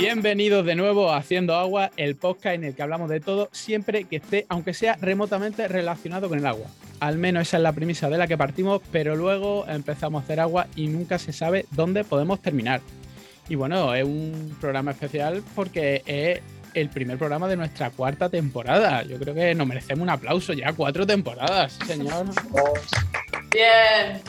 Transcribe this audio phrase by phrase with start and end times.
[0.00, 4.04] Bienvenidos de nuevo a Haciendo Agua, el podcast en el que hablamos de todo, siempre
[4.04, 6.66] que esté, aunque sea remotamente relacionado con el agua.
[7.00, 10.38] Al menos esa es la premisa de la que partimos, pero luego empezamos a hacer
[10.38, 12.80] agua y nunca se sabe dónde podemos terminar.
[13.48, 16.40] Y bueno, es un programa especial porque es
[16.74, 19.02] el primer programa de nuestra cuarta temporada.
[19.02, 22.26] Yo creo que nos merecemos un aplauso ya, cuatro temporadas, señor.
[23.52, 24.22] Bien.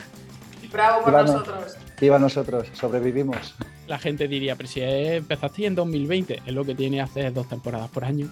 [0.72, 1.76] Bravo por Viva no- nosotros.
[2.00, 3.54] Viva nosotros, sobrevivimos.
[3.90, 7.90] La gente diría, pero si empezaste en 2020, es lo que tiene hacer dos temporadas
[7.90, 8.28] por año,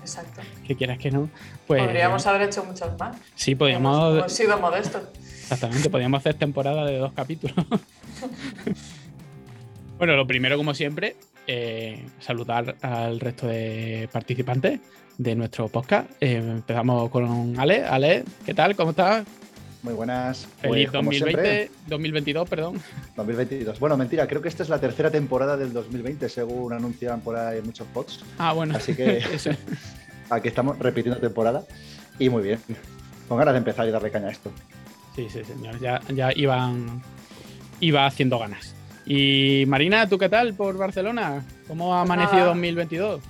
[0.00, 0.40] Exacto.
[0.66, 1.30] que quieras que no,
[1.64, 3.16] pues Podríamos haber hecho muchas más.
[3.36, 5.02] sí, Hemos, podíamos, hemos sido modestos.
[5.14, 7.54] exactamente, podíamos hacer temporada de dos capítulos.
[9.98, 11.14] bueno, lo primero, como siempre,
[11.46, 14.80] eh, saludar al resto de participantes
[15.18, 16.10] de nuestro podcast.
[16.20, 17.84] Eh, empezamos con Ale.
[17.84, 18.74] Ale, ¿qué tal?
[18.74, 19.24] ¿Cómo estás?
[19.82, 20.48] Muy buenas.
[20.60, 22.82] Feliz Pues, como 2020, siempre, 2022, perdón.
[23.16, 23.78] 2022.
[23.78, 27.60] Bueno, mentira, creo que esta es la tercera temporada del 2020, según anuncian por ahí
[27.62, 28.24] muchos pods.
[28.38, 28.76] Ah, bueno.
[28.76, 29.22] Así que
[30.30, 31.64] aquí estamos repitiendo temporada.
[32.18, 32.58] Y muy bien.
[33.28, 34.50] Con ganas de empezar y darle caña a esto.
[35.14, 35.78] Sí, sí, señor.
[35.80, 37.02] Ya, ya iban,
[37.80, 38.74] iba haciendo ganas.
[39.04, 41.44] Y Marina, ¿tú qué tal por Barcelona?
[41.68, 42.48] ¿Cómo ha Pues amanecido nada.
[42.48, 43.20] 2022?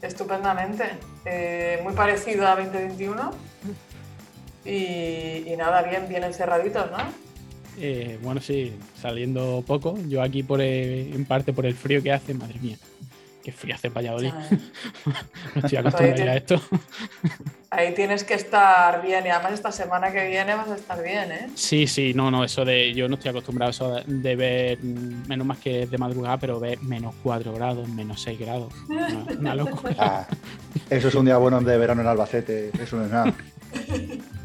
[0.00, 0.84] Estupendamente.
[1.26, 3.30] Eh, muy parecido a 2021.
[4.64, 6.98] Y, y nada, bien, bien encerraditos, ¿no?
[7.78, 9.98] Eh, bueno, sí, saliendo poco.
[10.08, 12.76] Yo aquí por el- en parte por el frío que hace, madre mía.
[13.42, 14.32] Qué frío hace Valladolid.
[15.54, 16.60] No estoy acostumbrado a esto.
[17.70, 19.26] Ahí tienes que estar bien.
[19.26, 21.48] Y además esta semana que viene vas a estar bien, ¿eh?
[21.56, 22.94] Sí, sí, no, no, eso de.
[22.94, 26.60] Yo no estoy acostumbrado a eso de, de ver, menos más que de madrugada, pero
[26.60, 28.72] ver menos 4 grados, menos 6 grados.
[28.88, 29.94] Una, una locura.
[29.98, 30.26] Ah,
[30.88, 32.70] eso es un día bueno de verano en Albacete.
[32.80, 33.34] Eso no es nada.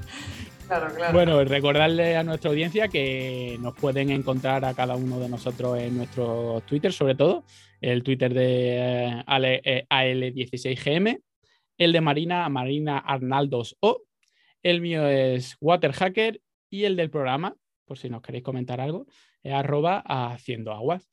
[1.13, 5.97] Bueno, recordarle a nuestra audiencia que nos pueden encontrar a cada uno de nosotros en
[5.97, 7.43] nuestro Twitter, sobre todo
[7.81, 11.21] el Twitter de eh, Ale- eh, AL16GM,
[11.77, 14.01] el de Marina, Marina Arnaldos O,
[14.63, 17.55] el mío es Waterhacker y el del programa,
[17.85, 19.05] por si nos queréis comentar algo,
[19.43, 21.07] es arroba haciendo aguas.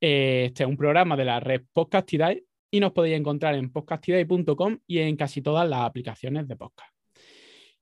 [0.00, 4.78] Eh, Este es un programa de la red Podcastidae y nos podéis encontrar en podcastidae.com
[4.86, 6.93] y en casi todas las aplicaciones de podcast.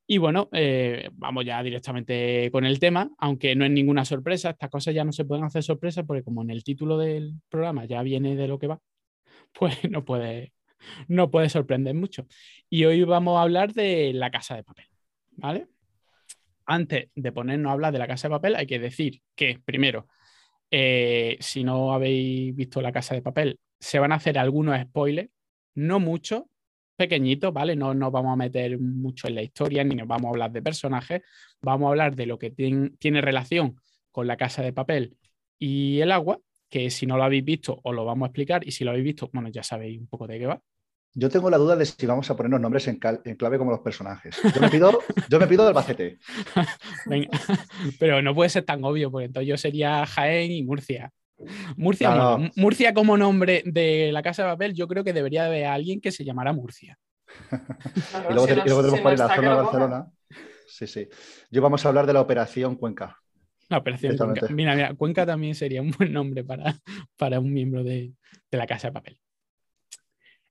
[0.06, 4.70] Y bueno, eh, vamos ya directamente con el tema, aunque no es ninguna sorpresa, estas
[4.70, 8.02] cosas ya no se pueden hacer sorpresas porque como en el título del programa ya
[8.02, 8.80] viene de lo que va,
[9.52, 10.52] pues no puede,
[11.08, 12.26] no puede sorprender mucho.
[12.68, 14.86] Y hoy vamos a hablar de la casa de papel,
[15.30, 15.68] ¿vale?
[16.66, 20.08] Antes de ponernos a hablar de la casa de papel, hay que decir que, primero,
[20.70, 25.30] eh, si no habéis visto la casa de papel, se van a hacer algunos spoilers,
[25.74, 26.44] no muchos,
[27.02, 27.74] pequeñitos, ¿vale?
[27.74, 30.62] No nos vamos a meter mucho en la historia ni nos vamos a hablar de
[30.62, 31.22] personajes,
[31.60, 33.74] vamos a hablar de lo que tien- tiene relación
[34.12, 35.16] con la casa de papel
[35.58, 36.38] y el agua,
[36.70, 39.04] que si no lo habéis visto os lo vamos a explicar y si lo habéis
[39.04, 40.60] visto, bueno, ya sabéis un poco de qué va.
[41.14, 44.34] Yo tengo la duda de si vamos a ponernos nombres en, clave como los personajes.
[44.54, 44.98] Yo me pido,
[45.28, 46.18] yo me pido Albacete.
[47.06, 47.28] Venga,
[47.98, 51.10] pero no puede ser tan obvio, porque entonces yo sería Jaén y Murcia.
[51.76, 52.38] Murcia, No, no.
[52.38, 52.50] no.
[52.56, 56.12] Murcia como nombre de la casa de papel, yo creo que debería haber alguien que
[56.12, 56.98] se llamara Murcia.
[58.10, 59.48] Claro, Y luego, si te- no- y luego tenemos si por no ahí la zona
[59.50, 59.62] de.
[59.62, 60.06] Barcelona.
[60.66, 61.08] Sí, sí.
[61.50, 63.18] Yo vamos a hablar de la Operación Cuenca.
[63.68, 64.16] La operación.
[64.16, 64.46] Cuenca.
[64.50, 66.76] Mira, mira, Cuenca también sería un buen nombre para,
[67.16, 68.12] para un miembro de,
[68.50, 69.18] de la casa de papel.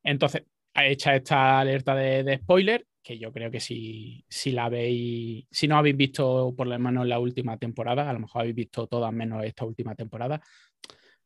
[0.03, 0.44] Entonces,
[0.75, 5.68] hecha esta alerta de, de spoiler, que yo creo que si, si la veis, si
[5.68, 9.12] no habéis visto por lo menos la última temporada, a lo mejor habéis visto todas
[9.13, 10.41] menos esta última temporada.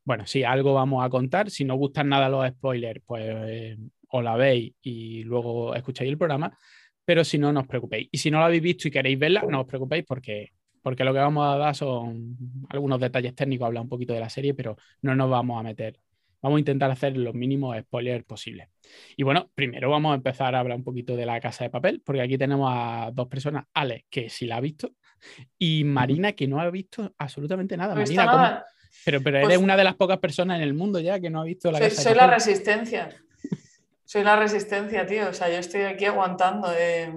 [0.06, 3.76] Bueno, si algo vamos a contar, si no os gustan nada los spoilers, pues eh,
[4.08, 6.56] os la veis y luego escucháis el programa,
[7.04, 8.08] pero si no, no os preocupéis.
[8.12, 11.12] Y si no la habéis visto y queréis verla, no os preocupéis porque, porque lo
[11.12, 12.36] que vamos a dar son
[12.68, 15.98] algunos detalles técnicos, hablar un poquito de la serie, pero no nos vamos a meter.
[16.40, 18.68] Vamos a intentar hacer los mínimos spoilers posibles.
[19.16, 22.00] Y bueno, primero vamos a empezar a hablar un poquito de la casa de papel,
[22.04, 24.92] porque aquí tenemos a dos personas, Ale, que sí la ha visto,
[25.58, 27.94] y Marina, que no ha visto absolutamente nada.
[27.94, 28.66] No Marina, ¿cómo- nada.
[29.04, 31.40] Pero, pero Pues- eres una de las pocas personas en el mundo ya que no
[31.42, 33.08] ha visto la Soy, casa soy la resistencia.
[34.04, 35.28] Soy la resistencia, tío.
[35.28, 36.72] O sea, yo estoy aquí aguantando.
[36.76, 37.12] eh,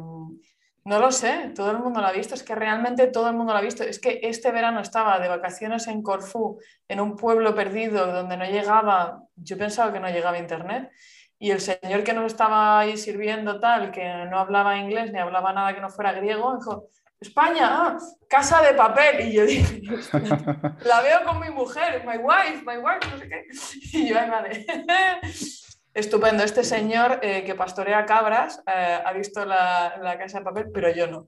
[0.85, 2.33] No lo sé, todo el mundo lo ha visto.
[2.33, 3.83] Es que realmente todo el mundo lo ha visto.
[3.83, 8.45] Es que este verano estaba de vacaciones en Corfú, en un pueblo perdido donde no
[8.45, 10.89] llegaba, yo pensaba que no llegaba internet.
[11.37, 15.53] Y el señor que nos estaba ahí sirviendo tal, que no hablaba inglés ni hablaba
[15.53, 16.87] nada que no fuera griego, dijo,
[17.21, 17.97] España, ah,
[18.29, 19.27] casa de papel.
[19.29, 19.81] Y yo dije,
[20.85, 23.45] la veo con mi mujer, my wife, my wife, no sé qué.
[23.97, 24.65] Y yo, ay, madre.
[25.93, 26.43] Estupendo.
[26.43, 30.89] Este señor eh, que pastorea cabras eh, ha visto la, la casa de papel, pero
[30.93, 31.27] yo no.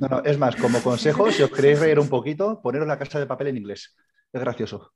[0.00, 3.18] No, no, es más, como consejo, si os queréis reír un poquito, poneros la casa
[3.18, 3.96] de papel en inglés.
[4.32, 4.92] Es gracioso.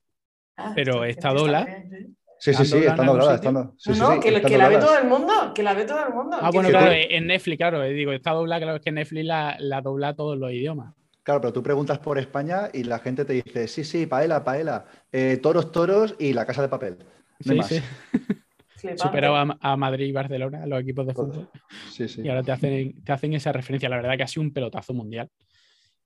[0.57, 1.65] Ah, Pero está- esta está dobla.
[1.65, 2.17] bien, sí.
[2.43, 3.41] Sí, sí, sí, está doblada.
[3.53, 6.39] no, no, que, la ve todo el mundo, que la ve todo el mundo.
[6.41, 9.57] Ah, bueno, claro, en Netflix, claro, eh, digo, está doblada, claro, es que Netflix la,
[9.61, 10.93] la dobla todos los idiomas.
[11.23, 14.87] Claro, pero tú preguntas por España y la gente te dice, sí, sí, paela, paela,
[15.13, 16.99] eh, toros, toros y la casa de papel.
[17.39, 17.81] sí, sí.
[18.97, 21.49] Superado a, Madrid y Barcelona, los equipos de fútbol.
[21.93, 22.23] Sí, sí.
[22.23, 23.89] Y ahora te hacen, te hacen esa referencia.
[23.89, 25.31] La verdad que ha sido un pelotazo mundial.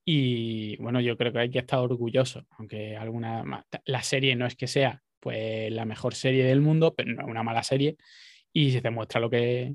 [0.05, 3.65] Y bueno, yo creo que hay que estar orgulloso, aunque alguna.
[3.87, 7.29] La serie no es que sea pues la mejor serie del mundo, pero no es
[7.29, 7.97] una mala serie.
[8.53, 9.75] Y se demuestra lo que,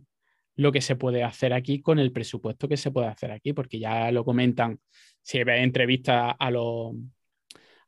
[0.56, 3.78] lo que se puede hacer aquí con el presupuesto que se puede hacer aquí, porque
[3.78, 4.80] ya lo comentan,
[5.22, 6.94] si ves entrevistas a los,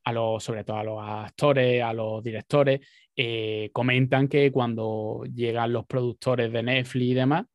[0.03, 2.81] a los, sobre todo a los actores, a los directores,
[3.15, 7.45] eh, comentan que cuando llegan los productores de Netflix y demás,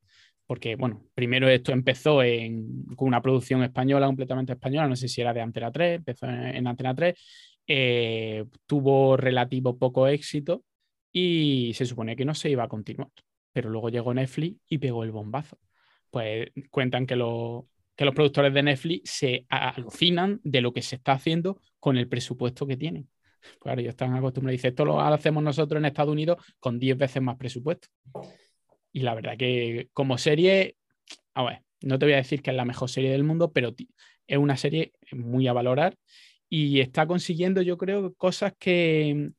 [0.47, 2.21] porque bueno, primero esto empezó
[2.97, 6.67] con una producción española, completamente española, no sé si era de Antena 3, empezó en,
[6.67, 7.15] Antena 3,
[7.69, 10.65] eh, tuvo relativo poco éxito
[11.13, 13.11] y se supone que no se iba a continuar
[13.59, 15.59] pero luego llegó Netflix y pegó el bombazo.
[16.11, 21.11] Pues cuentan que, que los productores de Netflix se alucinan de lo que se está
[21.11, 23.09] haciendo con el presupuesto que tienen.
[23.61, 24.59] Claro, ellos están acostumbrados.
[24.59, 27.89] Dice, esto lo hacemos nosotros en Estados Unidos con 10 veces más presupuesto.
[28.93, 30.77] Y la verdad que como serie,
[31.35, 33.75] a ver, no te voy a decir que es la mejor serie del mundo, pero
[34.27, 35.97] es una serie muy a valorar
[36.49, 39.31] y está consiguiendo, yo creo, cosas que,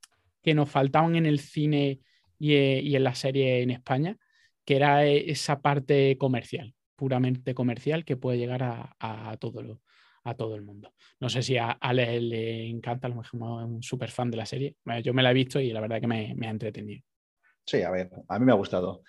[0.41, 1.99] que nos faltaban en el cine
[2.39, 4.17] eh, y, en la serie en España,
[4.63, 9.81] que era eh, esa parte comercial, puramente comercial, que puede llegar a, todo, lo,
[10.23, 10.93] a todo el mundo.
[11.19, 14.37] No sé si a Ale le encanta, a lo mejor es un súper fan de
[14.37, 14.75] la serie.
[15.03, 17.03] Yo me la he visto y la verdad que me, ha entretenido.
[17.65, 19.03] Sí, a ver, a mí me ha gustado.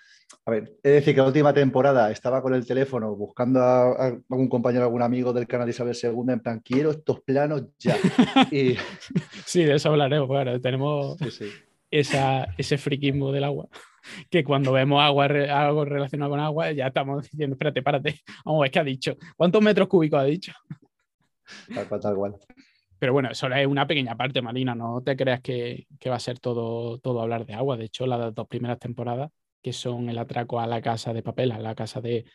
[0.45, 4.49] A ver, es decir, que la última temporada estaba con el teléfono buscando a, algún
[4.49, 7.95] compañero, algún amigo del canal de Isabel II, en plan, quiero estos planos ya.
[8.51, 8.75] Y...
[9.45, 10.27] Sí, de eso hablaremos.
[10.27, 11.45] Bueno, tenemos sí, sí
[11.91, 13.67] esa, ese friquismo del agua.
[14.29, 18.63] Que cuando vemos agua, algo relacionado con agua, ya estamos diciendo, espérate, párate, vamos a
[18.63, 19.15] ver qué ha dicho.
[19.35, 20.53] ¿Cuántos metros cúbicos ha dicho?
[21.75, 22.35] Tal cual, tal cual.
[22.97, 24.73] Pero bueno, eso es una pequeña parte, Marina.
[24.73, 27.77] No te creas que, que, va a ser todo, todo hablar de agua.
[27.77, 29.31] De hecho, las dos primeras temporadas,
[29.61, 32.25] que son el atraco a la casa de papel, a la casa de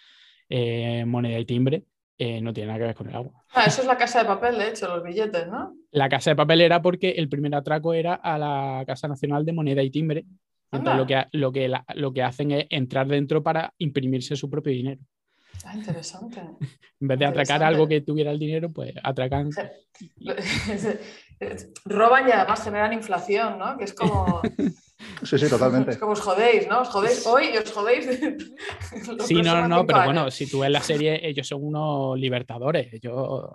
[0.48, 1.84] eh, moneda y timbre,
[2.18, 3.44] eh, no tiene nada que ver con el agua.
[3.52, 5.74] Ah, eso es la casa de papel, de hecho, los billetes, ¿no?
[5.90, 9.52] La casa de papel era porque el primer atraco era a la Casa Nacional de
[9.52, 10.24] Moneda y Timbre.
[10.72, 14.72] Entonces lo que, lo, que lo que hacen es entrar dentro para imprimirse su propio
[14.72, 15.00] dinero.
[15.64, 16.40] Ah, interesante.
[17.00, 19.50] en vez de atracar algo que tuviera el dinero, pues atracan.
[21.84, 23.76] Roban y además generan inflación, ¿no?
[23.76, 24.40] Que es como.
[25.22, 25.90] Sí, sí, totalmente.
[25.90, 26.80] Es como os jodéis, ¿no?
[26.80, 28.06] Os jodéis hoy y os jodéis.
[29.26, 33.00] sí, no, no, pero bueno, si tú ves la serie, ellos son unos libertadores.
[33.00, 33.52] Yo.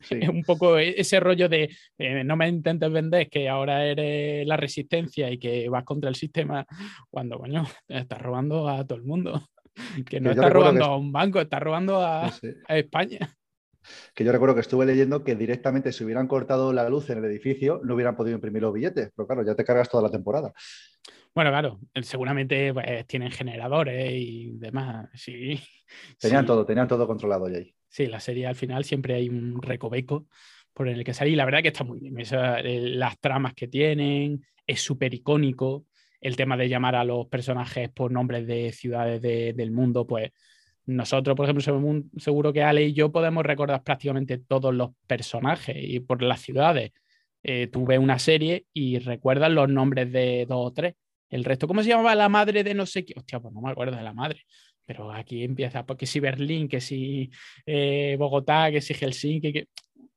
[0.30, 5.30] Un poco ese rollo de eh, no me intentes vender que ahora eres la resistencia
[5.30, 6.64] y que vas contra el sistema,
[7.10, 9.48] cuando, coño, estás robando a todo el mundo.
[10.08, 12.32] Que no estás robando a un banco, estás robando a
[12.68, 13.36] España
[14.14, 17.24] que yo recuerdo que estuve leyendo que directamente si hubieran cortado la luz en el
[17.24, 20.52] edificio no hubieran podido imprimir los billetes, pero claro, ya te cargas toda la temporada.
[21.34, 25.08] Bueno, claro, seguramente pues, tienen generadores y demás.
[25.14, 25.60] Sí.
[26.18, 27.60] Tenían todo, tenían todo controlado ya.
[27.88, 30.26] Sí, la serie al final siempre hay un recoveco
[30.72, 31.34] por el que salir.
[31.34, 32.16] Y la verdad que está muy bien.
[32.18, 35.86] Eh, las tramas que tienen, es súper icónico.
[36.20, 40.32] El tema de llamar a los personajes por nombres de ciudades del mundo, pues
[40.86, 45.98] nosotros, por ejemplo, seguro que Ale y yo podemos recordar prácticamente todos los personajes y
[46.00, 46.92] por las ciudades.
[47.42, 50.94] Eh, tú ves una serie y recuerdas los nombres de dos o tres.
[51.28, 53.14] El resto, ¿cómo se llamaba la madre de no sé qué?
[53.16, 54.42] Hostia, pues no me acuerdo de la madre.
[54.84, 57.30] Pero aquí empieza, porque pues, si Berlín, que si
[57.66, 59.68] eh, Bogotá, que si Helsinki, que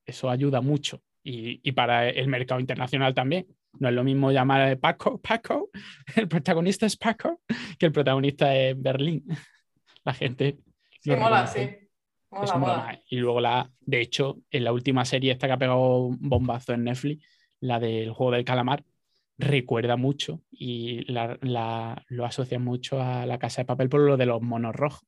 [0.05, 1.01] eso ayuda mucho.
[1.23, 3.47] Y, y, para el mercado internacional también.
[3.79, 5.69] No es lo mismo llamar a Paco, Paco,
[6.15, 7.41] el protagonista es Paco,
[7.77, 9.25] que el protagonista es Berlín
[10.03, 10.59] la gente.
[11.01, 11.69] Sí, mola, sí.
[13.09, 16.73] Y luego la, de hecho, en la última serie esta que ha pegado un bombazo
[16.73, 17.25] en Netflix,
[17.59, 18.83] la del juego del calamar,
[19.37, 24.41] recuerda mucho y lo asocia mucho a la casa de papel por lo de los
[24.41, 25.07] monos rojos.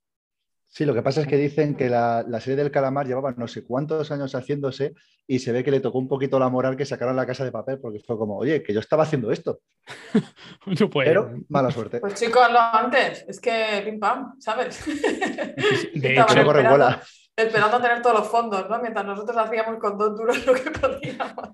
[0.74, 3.66] Sí, lo que pasa es que dicen que la, serie del calamar llevaba no sé
[3.66, 4.94] cuántos años haciéndose
[5.28, 7.51] y se ve que le tocó un poquito la moral que sacaron la casa de
[7.51, 9.60] papel porque fue como, oye, que yo estaba haciendo esto.
[10.94, 12.00] Pero mala suerte.
[12.00, 13.25] Pues chicos, hazlo antes.
[13.28, 14.86] Es que pim pam, ¿sabes?
[15.94, 17.01] De hecho, no corre esperando,
[17.36, 18.80] esperando a tener todos los fondos, ¿no?
[18.80, 21.50] Mientras nosotros hacíamos con dos duros lo que podíamos.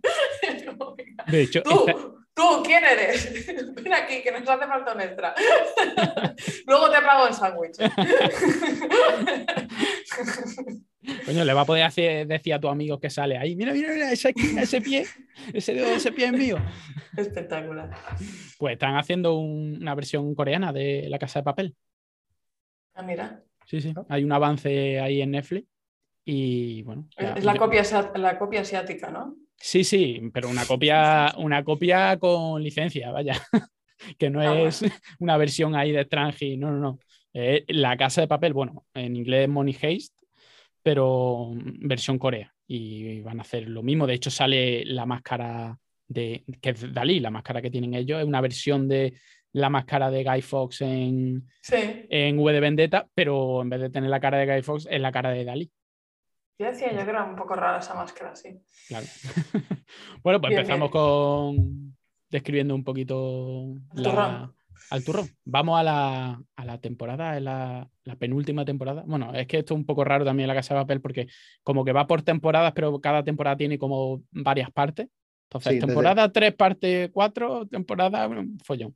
[1.26, 3.46] De hecho, tú, tú, ¿quién eres?
[3.76, 5.34] Ven aquí, que nos hace falta un extra.
[6.68, 7.78] Luego te pago el sándwich.
[11.26, 13.94] Coño, le va a poder hacer, decir a tu amigo que sale ahí, mira, mira,
[13.94, 15.06] mira, ese, ese pie,
[15.54, 16.58] ese dedo ese pie es mío.
[17.16, 17.90] Espectacular.
[18.58, 21.76] Pues están haciendo un- una versión coreana de La Casa de Papel.
[22.94, 23.42] Ah, mira.
[23.66, 23.94] Sí, sí.
[24.10, 25.68] Hay un avance ahí en Netflix.
[26.26, 27.08] Y bueno.
[27.18, 27.84] ya- Es la ya- copia,
[28.16, 29.36] la copia asiática, ¿no?
[29.60, 33.34] Sí, sí, pero una copia, una copia con licencia, vaya.
[34.18, 34.68] que no Ah, bueno.
[34.68, 34.82] es
[35.20, 37.00] una versión ahí de Strange, no, no, no.
[37.34, 40.14] Eh, la casa de papel, bueno, en inglés es Money Heist,
[40.84, 42.54] pero mm, versión Corea.
[42.68, 44.06] Y van a hacer lo mismo.
[44.08, 48.26] De hecho, sale la máscara de que es Dalí, la máscara que tienen ellos, es
[48.26, 49.14] una versión de
[49.54, 51.76] la máscara de Guy Fawkes en, Sí.
[52.10, 55.02] en V de Vendetta, pero en vez de tener la cara de Guy Fawkes, es
[55.02, 55.72] la cara de Dalí.
[56.60, 58.60] Yo decía yo que era un poco rara esa máscara, sí.
[58.88, 59.06] Claro.
[60.24, 60.92] bueno, pues Bien, empezamos bien.
[60.92, 61.98] con
[62.30, 64.54] describiendo un poquito Al la- turrón.
[64.90, 65.30] al turrón.
[65.46, 69.04] Vamos a la, a la temporada, la, la penúltima temporada.
[69.06, 71.28] Bueno, es que esto es un poco raro también en la Casa de Papel porque
[71.64, 75.08] como que va por temporadas, pero cada temporada tiene como varias partes.
[75.50, 78.96] Entonces, Sí, desde- temporada 3, parte 4, temporada bueno, follón.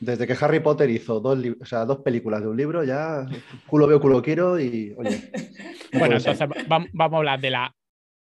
[0.00, 3.26] Desde que Harry Potter hizo dos, o sea, dos películas de un libro, ya
[3.66, 5.30] culo veo, culo quiero y, oye,
[5.92, 7.76] no Bueno, entonces va- vamos a hablar de la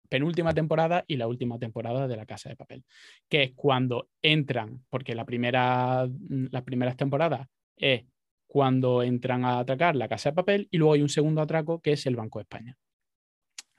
[0.08, 2.82] penúltima temporada y la última temporada de La Casa de Papel,
[3.28, 6.08] que es cuando entran, porque la primera,
[6.50, 8.04] las primeras temporadas es
[8.49, 11.92] cuando entran a atracar la Casa de Papel y luego hay un segundo atraco que
[11.92, 12.76] es el Banco de España.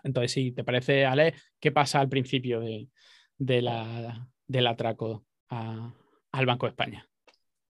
[0.03, 2.87] Entonces, si te parece, Ale, ¿qué pasa al principio de,
[3.37, 5.91] de la, del atraco a-
[6.31, 7.08] al Banco de España?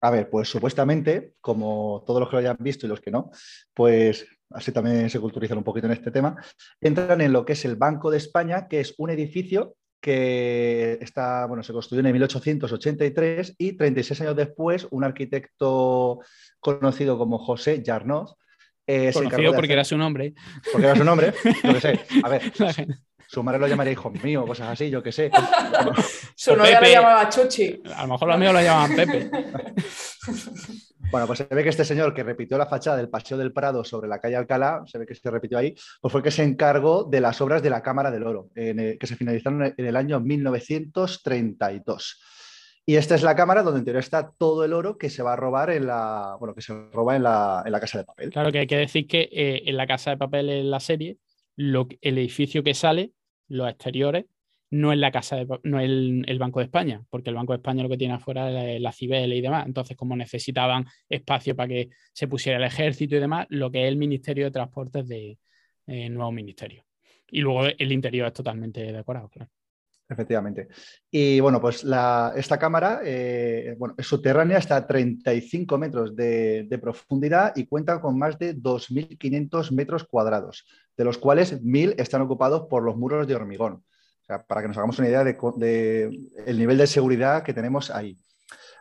[0.02, 3.32] A ver, pues supuestamente, como todos los que lo hayan visto y los que no,
[3.74, 6.36] pues así también se culturizan un poquito en este tema,
[6.80, 11.46] entran en lo que es el Banco de España, que es un edificio que está,
[11.46, 16.20] bueno, se construyó en 1883 y 36 años después un arquitecto
[16.62, 18.36] conocido como José Yarnoz
[18.88, 20.34] eh, se Conocido de porque hacer- era su nombre.
[20.72, 22.42] porque era su nombre, qué sé, a ver,
[23.32, 25.30] su madre lo llamaría hijo mío, cosas así, yo qué sé.
[26.36, 27.80] Su O novia le llamaba Chuchi.
[27.96, 29.30] A lo mejor los amigos lo llamaban Pepe.
[31.12, 33.84] Bueno, pues se ve que este señor que repitió la fachada del Paseo del Prado
[33.84, 36.44] sobre la calle Alcalá, se ve que se repitió ahí, pues fue el que se
[36.44, 39.86] encargó de las obras de la Cámara del Oro, en el- que se finalizaron en
[39.86, 42.20] el año 1932.
[42.86, 45.34] Y esta es la cámara donde en teoría está todo el oro que se va
[45.34, 48.32] a robar en la, bueno, que se roba en la, en la casa de papel.
[48.32, 51.18] Claro que hay que decir que eh, en la casa de papel en la serie,
[51.56, 53.12] lo el edificio que sale,
[53.50, 54.26] los exteriores,
[54.72, 57.58] no es la casa de, no es el, Banco de España, porque el Banco de
[57.58, 59.66] España lo que tiene afuera es la Cibel y demás.
[59.66, 63.90] Entonces, como necesitaban espacio para que se pusiera el ejército y demás, lo que es
[63.90, 65.38] el Ministerio de Transportes de
[65.88, 66.86] eh, nuevo ministerio.
[67.32, 69.52] Y luego el interior es totalmente decorado, claro.
[70.12, 70.68] Efectivamente.
[71.12, 76.64] Y bueno, pues la- esta cámara eh, bueno, es subterránea, está a 35 metros de,
[76.64, 80.66] de profundidad y cuenta con más de 2.500 metros cuadrados,
[81.00, 83.86] de los cuales 1.000 están ocupados por los muros de hormigón.
[84.28, 86.10] Para que nos hagamos una idea de, co- de
[86.46, 88.18] el nivel de seguridad que tenemos ahí.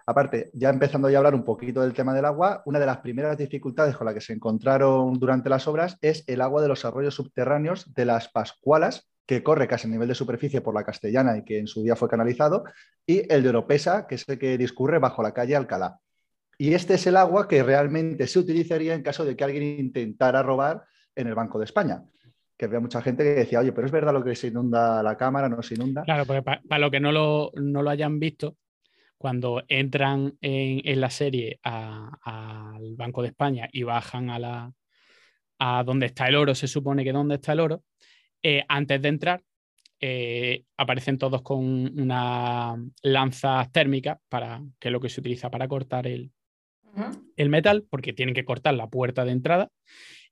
[0.05, 3.39] Aparte, ya empezando a hablar un poquito del tema del agua, una de las primeras
[3.39, 7.15] dificultades con la que se encontraron durante las obras es el agua de los arroyos
[7.15, 11.45] subterráneos de las Pascualas, que corre casi a nivel de superficie por la Castellana y
[11.45, 12.65] que en su día fue canalizado,
[13.07, 16.01] y el de Oropesa, que es el que discurre bajo la calle Alcalá.
[16.59, 20.43] Y este es el agua que realmente se utilizaría en caso de que alguien intentara
[20.43, 20.83] robar
[21.19, 22.03] en el Banco de España.
[22.57, 25.17] Que había mucha gente que decía, oye, pero es verdad lo que se inunda la
[25.17, 26.03] cámara, no se inunda.
[26.03, 28.57] Claro, porque para lo que no lo, no lo hayan visto,
[29.17, 34.73] cuando entran en, en la serie al Banco de España y bajan a la
[35.61, 37.83] a donde está el oro, se supone que donde está el oro,
[38.43, 39.43] eh, antes de entrar
[40.01, 41.59] eh, aparecen todos con
[42.01, 46.31] una lanzas térmicas para que es lo que se utiliza para cortar el,
[47.37, 49.71] el metal, porque tienen que cortar la puerta de entrada,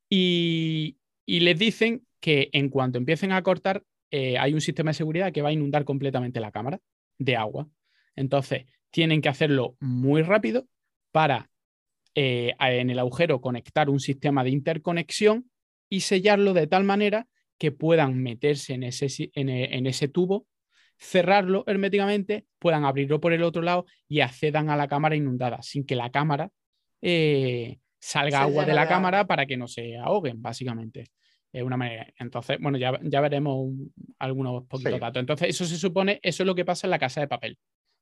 [0.08, 0.96] y,
[1.26, 5.42] les dicen que en cuanto empiecen a cortar, eh, hay un sistema de seguridad que
[5.42, 6.80] va a inundar completamente la cámara
[7.18, 7.68] de agua.
[8.14, 10.66] Entonces, tienen que hacerlo muy rápido
[11.12, 11.50] para
[12.14, 15.50] eh, en el agujero conectar un sistema de interconexión
[15.88, 17.26] y sellarlo de tal manera
[17.58, 20.46] que puedan meterse en ese, si- en ese tubo,
[20.98, 25.84] cerrarlo herméticamente, puedan abrirlo por el otro lado y accedan a la cámara inundada, sin
[25.84, 26.50] que la cámara
[27.02, 31.06] eh, salga agua de la cámara para que no se ahoguen, básicamente.
[31.52, 32.06] Es una manera.
[32.18, 35.00] Entonces, bueno, ya, ya veremos un- algunos poquitos Sí.
[35.00, 35.20] datos.
[35.20, 37.58] Entonces, eso se supone, eso es lo que pasa en la casa de papel,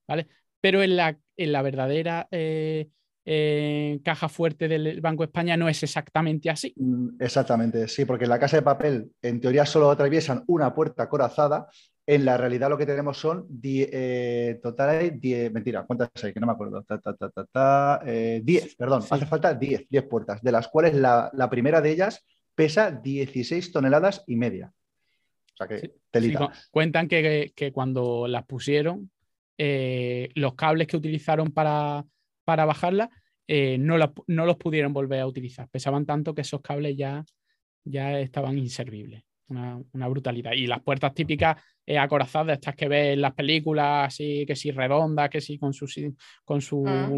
[0.09, 0.27] ¿vale?
[0.61, 2.89] Pero en la, en la verdadera eh,
[3.25, 6.75] eh, caja fuerte del Banco de España no es exactamente así.
[6.77, 11.09] Mm, Exactamente, sí, porque en la casa de papel, en teoría, solo atraviesan una puerta
[11.09, 11.69] corazada.
[12.07, 16.35] En la realidad, lo que tenemos son die- eh, total hay die- mentira, ¿cuántas hay?
[16.35, 16.83] Que no me acuerdo.
[16.83, 19.09] Ta, ta, ta, ta, ta, eh, 10, perdón, Sí.
[19.11, 22.23] hace falta 10, 10 puertas, de las cuales la, la primera de ellas
[22.55, 24.71] pesa 16 toneladas y media.
[25.55, 26.53] O sea que telita.
[26.71, 29.11] cuentan que, cuando las pusieron,
[29.57, 32.05] eh, los cables que utilizaron para,
[32.45, 33.09] para bajarla
[33.47, 33.97] eh, no,
[34.27, 35.69] no, los pudieron volver a utilizar.
[35.69, 37.25] Pesaban tanto que esos cables ya,
[37.85, 39.23] ya estaban inservibles.
[39.49, 40.53] Una, brutalidad.
[40.53, 44.71] Y las puertas típicas eh, acorazadas, estas que ves en las películas, así que si
[44.71, 45.87] redondas, que si con su,
[46.45, 47.09] con su, ah,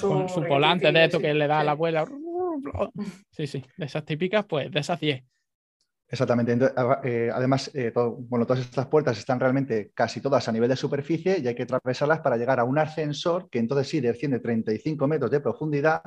[0.00, 2.04] con su, volante de esto que le da a la abuela.
[3.30, 5.24] Sí, sí, de esas típicas, pues de esas 10.
[6.10, 6.58] Exactamente.
[7.04, 11.38] Eh, además, eh, bueno, todas estas puertas están realmente casi todas a nivel de superficie
[11.38, 15.30] y hay que atravesarlas para llegar a un ascensor que entonces sí desciende 35 metros
[15.30, 16.02] de profundidad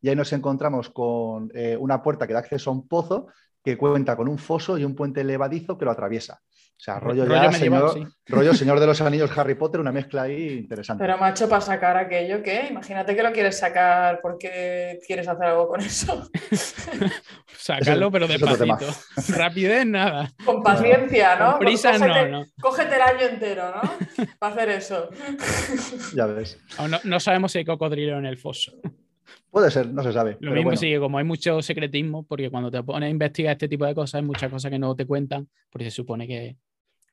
[0.00, 3.26] y ahí nos encontramos con eh, una puerta que da acceso a un pozo
[3.64, 6.42] que cuenta con un foso y un puente elevadizo que lo atraviesa.
[6.76, 10.58] O sea, rollo, ya, señor, rollo Señor de los Anillos Harry Potter, una mezcla ahí
[10.58, 11.02] interesante.
[11.02, 12.66] Pero macho, para sacar aquello, ¿qué?
[12.68, 16.28] Imagínate que lo quieres sacar porque quieres hacer algo con eso.
[17.56, 18.86] Sacarlo, pero despacito.
[19.34, 20.30] Rapidez, nada.
[20.44, 21.52] Con paciencia, ¿no?
[21.52, 22.44] Con prisa, no, no.
[22.60, 24.26] Cógete el año entero, ¿no?
[24.38, 25.08] para hacer eso.
[26.14, 26.58] ya ves.
[26.90, 28.72] No, no sabemos si hay cocodrilo en el foso.
[29.50, 30.36] Puede ser, no se sabe.
[30.40, 33.84] Lo mismo sigue, como hay mucho secretismo, porque cuando te pones a investigar este tipo
[33.84, 36.56] de cosas, hay muchas cosas que no te cuentan, porque se supone que,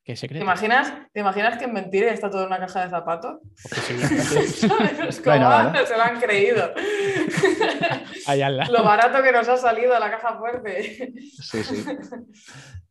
[0.03, 0.39] que es secreto.
[0.39, 3.39] ¿Te imaginas, ¿Te imaginas que en mentira está todo en una caja de zapatos?
[3.69, 3.89] Pues
[5.07, 6.73] es como, no se lo han creído.
[8.71, 11.13] lo barato que nos ha salido la caja fuerte.
[11.41, 11.85] sí, sí.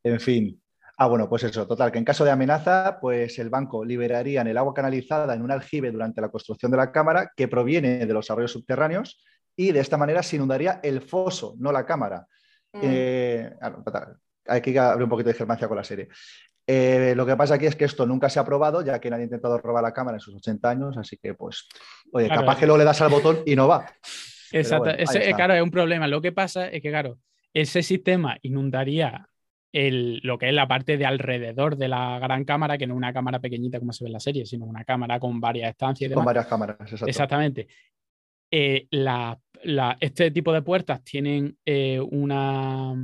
[0.03, 0.60] En fin.
[1.03, 4.59] Ah, bueno, pues eso, total, que en caso de amenaza, pues el banco liberaría el
[4.59, 8.31] agua canalizada en un aljibe durante la construcción de la cámara que proviene de los
[8.31, 9.25] arroyos subterráneos
[9.57, 12.27] y de esta manera se inundaría el foso, no la cámara.
[12.75, 12.81] Mm.
[12.83, 13.51] Eh,
[14.47, 16.09] hay que abrir un poquito de germancia con la serie.
[16.67, 19.23] Eh, lo que pasa aquí es que esto nunca se ha probado, ya que nadie
[19.23, 21.67] ha intentado robar la cámara en sus 80 años, así que, pues,
[22.13, 23.91] oye, capaz que luego le das al botón y no va.
[24.53, 24.91] Exacto,
[25.35, 26.07] claro, es un problema.
[26.09, 27.17] Lo que pasa es que, claro,
[27.55, 29.30] ese sistema inundaría
[29.73, 33.13] lo que es la parte de alrededor de la gran cámara, que no es una
[33.13, 36.13] cámara pequeñita como se ve en la serie, sino una cámara con varias estancias.
[36.13, 37.69] Con varias cámaras, Exactamente.
[38.51, 38.89] Eh,
[40.01, 42.95] este tipo de puertas tienen eh, una...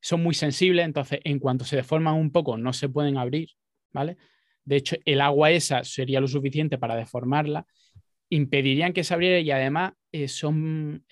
[0.00, 3.50] son muy sensibles, entonces en cuanto se deforman un poco no se pueden abrir,
[3.92, 4.16] ¿vale?
[4.64, 7.64] De hecho, el agua esa sería lo suficiente para deformarla,
[8.28, 11.04] impedirían que se abriera y además eh, son,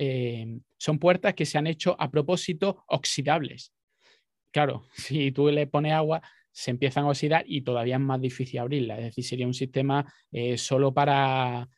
[0.76, 3.72] son puertas que se han hecho a propósito oxidables.
[4.54, 8.60] Claro, si tú le pones agua, se empiezan a oxidar y todavía es más difícil
[8.60, 8.96] abrirla.
[8.96, 10.06] Es decir, sería un sistema
[10.56, 11.68] solo para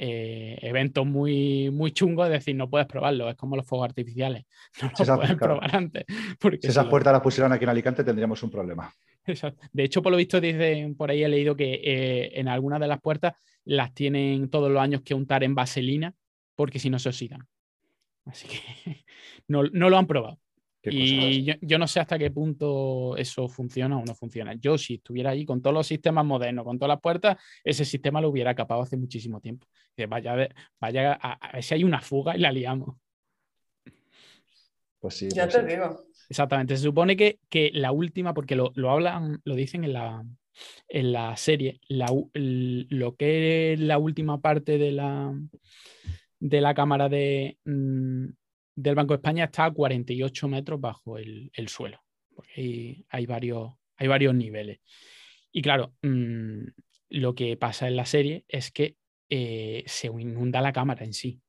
[0.00, 4.44] eh, eventos muy, muy chungos, es decir, no puedes probarlo, es como los fuegos artificiales,
[4.80, 6.04] no lo puedes probar antes.
[6.38, 8.94] Porque si esas puertas las pusieran aquí en Alicante tendríamos un problema.
[9.72, 12.86] De hecho, por lo visto, dicen, por ahí he leído que eh, en algunas de
[12.86, 16.14] las puertas las tienen todos los años que untar en vaselina,
[16.54, 17.48] porque si no se oxidan.
[18.24, 19.04] Así que
[19.48, 20.38] no, no lo han probado
[20.90, 24.54] y yo, no sé hasta qué punto eso funciona o no funciona.
[24.54, 28.20] Yo, si estuviera ahí con todos los sistemas modernos, con todas las puertas, ese sistema
[28.20, 29.66] lo hubiera capado hace muchísimo tiempo.
[30.08, 30.48] Vaya,
[30.80, 32.96] vaya a, ver si hay una fuga y la liamos.
[35.00, 35.28] Pues sí.
[35.30, 36.04] Ya pues te digo.
[36.28, 36.76] Exactamente.
[36.76, 40.24] Se supone que, que la última, porque lo, lo, hablan, lo dicen en la,
[40.88, 45.34] en la serie, lo que es la última parte de la,
[46.40, 48.26] de la cámara de, mm,
[48.78, 52.00] del Banco de España está a 48 metros bajo el, suelo,
[52.32, 54.78] porque hay, varios, hay varios niveles.
[55.50, 56.62] Y claro, mm,
[57.10, 58.96] lo que pasa en la serie es que
[59.30, 61.40] eh, se inunda la cámara en sí.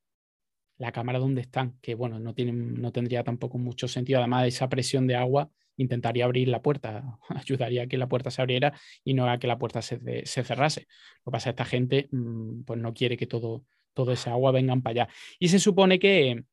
[0.79, 4.19] La cámara donde están, que bueno, no, tienen, no tendría tampoco mucho sentido.
[4.19, 8.31] Además de esa presión de agua, intentaría abrir la puerta, ayudaría a que la puerta
[8.31, 10.87] se abriera y no a que la puerta se, cerrase.
[11.25, 14.31] Lo que pasa es que esta gente mm, pues no quiere que todo, todo ese
[14.31, 15.13] agua vengan para allá.
[15.37, 16.43] Y se supone que,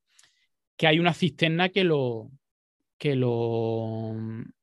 [0.77, 2.31] que hay una cisterna que lo,
[2.99, 4.15] que lo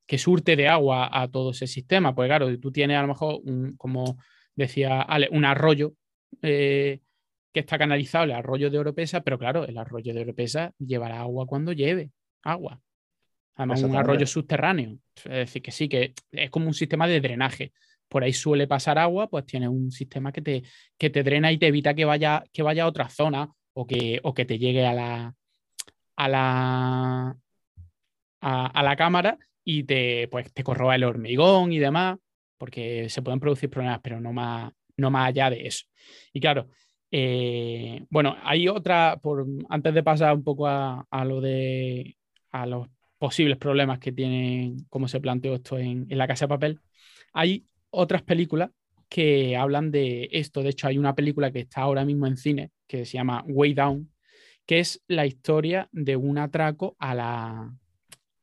[0.06, 2.13] que surte de agua a todo ese sistema.
[2.13, 4.17] Pues claro, tú tienes a lo mejor, un, como
[4.56, 5.93] decía Ale, un arroyo
[6.41, 6.99] eh,
[7.52, 11.45] que está canalizado, el arroyo de Oropesa, pero claro, el arroyo de Oropesa llevará agua
[11.45, 12.12] cuando lleve
[12.43, 12.82] agua.
[13.56, 14.97] Además, un arroyo subterráneo.
[15.15, 17.71] Es decir, que sí, que es como un sistema de drenaje.
[18.08, 20.63] Por ahí suele pasar agua, pues tienes un sistema que te,
[20.97, 24.19] que te drena y te evita que vaya, que vaya a otra zona o que,
[24.23, 25.36] o que te llegue a la,
[26.15, 27.38] a la,
[28.41, 32.17] a, la cámara y te, pues, te corroba el hormigón y demás,
[32.58, 35.86] porque se pueden producir problemas, pero no más, no más allá de eso.
[36.34, 36.67] Y claro,
[37.12, 42.17] eh, bueno, hay otra, por, antes de pasar un poco a, lo de
[42.52, 46.49] a los posibles problemas que tienen, como se planteó esto en, en, la casa de
[46.49, 46.80] papel,
[47.34, 48.71] hay otras películas
[49.10, 50.63] que hablan de esto.
[50.63, 53.73] De hecho, hay una película que está ahora mismo en cine que se llama Way
[53.73, 54.12] Down,
[54.65, 57.73] que es la historia de un atraco a la,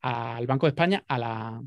[0.01, 1.63] al Banco de España, a la,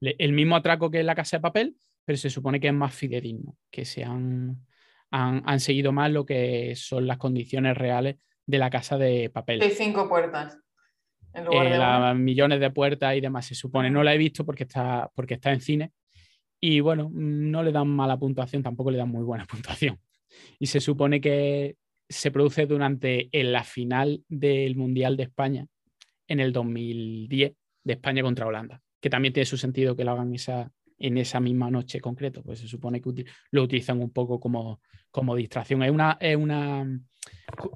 [0.00, 2.94] el mismo atraco que en la Casa de Papel, pero se supone que es más
[2.94, 4.66] fidedigno, que se han,
[5.10, 8.16] han, seguido más lo que son las condiciones reales
[8.46, 9.62] de la Casa de Papel.
[9.62, 10.58] Hay cinco puertas.
[11.32, 13.90] En lugar de millones de puertas y demás, se supone.
[13.90, 15.92] No la he visto porque está, porque está en cine.
[16.58, 19.98] Y bueno, no le dan mala puntuación, tampoco le dan muy buena puntuación.
[20.58, 21.76] Y se supone que
[22.10, 25.66] se produce durante en la final del Mundial de España
[26.26, 27.52] en el 2010
[27.84, 31.38] de España contra Holanda, que también tiene su sentido que lo hagan esa, en esa
[31.38, 35.84] misma noche concreto, pues se supone que lo utilizan un poco como, como distracción.
[35.84, 37.00] Es una, es, una,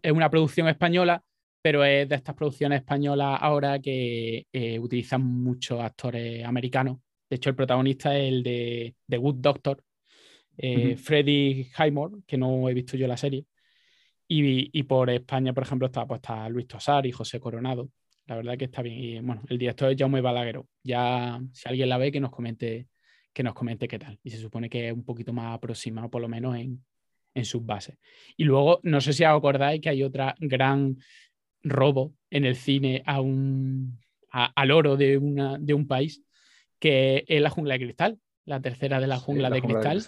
[0.02, 1.22] es una producción española,
[1.62, 6.98] pero es de estas producciones españolas ahora que eh, utilizan muchos actores americanos.
[7.30, 9.82] De hecho, el protagonista es el de The Good Doctor,
[10.56, 13.46] eh, Freddy Highmore, que no he visto yo la serie.
[14.36, 17.90] Y, por España, por ejemplo, está, pues, está Luis Tosar y José Coronado.
[18.26, 18.98] La verdad que está bien.
[18.98, 20.66] Y bueno, el director es Jaume Balagueró.
[20.82, 22.88] Ya, si alguien la ve, que nos comente,
[23.32, 24.18] que nos comente qué tal.
[24.22, 26.84] Y se supone que es un poquito más aproximado, por lo menos en,
[27.34, 27.98] en sus bases.
[28.36, 30.96] Y luego, no sé si os acordáis que hay otra gran
[31.62, 36.24] robo en el cine a un, al oro de, una, de un país,
[36.78, 40.02] que es la jungla de cristal, la tercera de la jungla, de, cristal.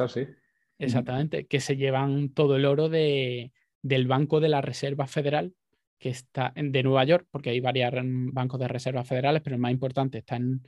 [0.79, 3.53] Exactamente, que se llevan todo el oro de,
[3.87, 5.55] del Banco de la Reserva Federal,
[5.99, 9.71] que está de Nueva York, porque hay varios bancos de reservas federales, pero el más
[9.71, 10.63] importante está en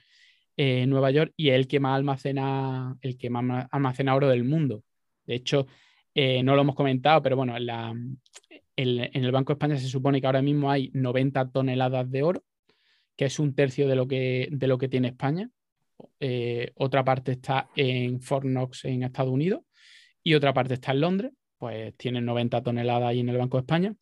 [0.56, 4.44] eh, Nueva York y es el que más almacena, el que más almacena oro del
[4.44, 4.84] mundo.
[5.26, 5.66] De hecho,
[6.14, 8.18] eh, no lo hemos comentado, pero bueno, en,
[8.76, 12.44] el Banco de España se supone que ahora mismo hay 90 toneladas de oro,
[13.16, 15.50] que es un tercio de lo que, de lo que tiene España.
[16.20, 19.62] Eh, otra parte está en Fort Knox, en Estados Unidos,
[20.22, 23.62] y otra parte está en Londres, pues tienen 90 toneladas ahí en el Banco de
[23.62, 23.94] España.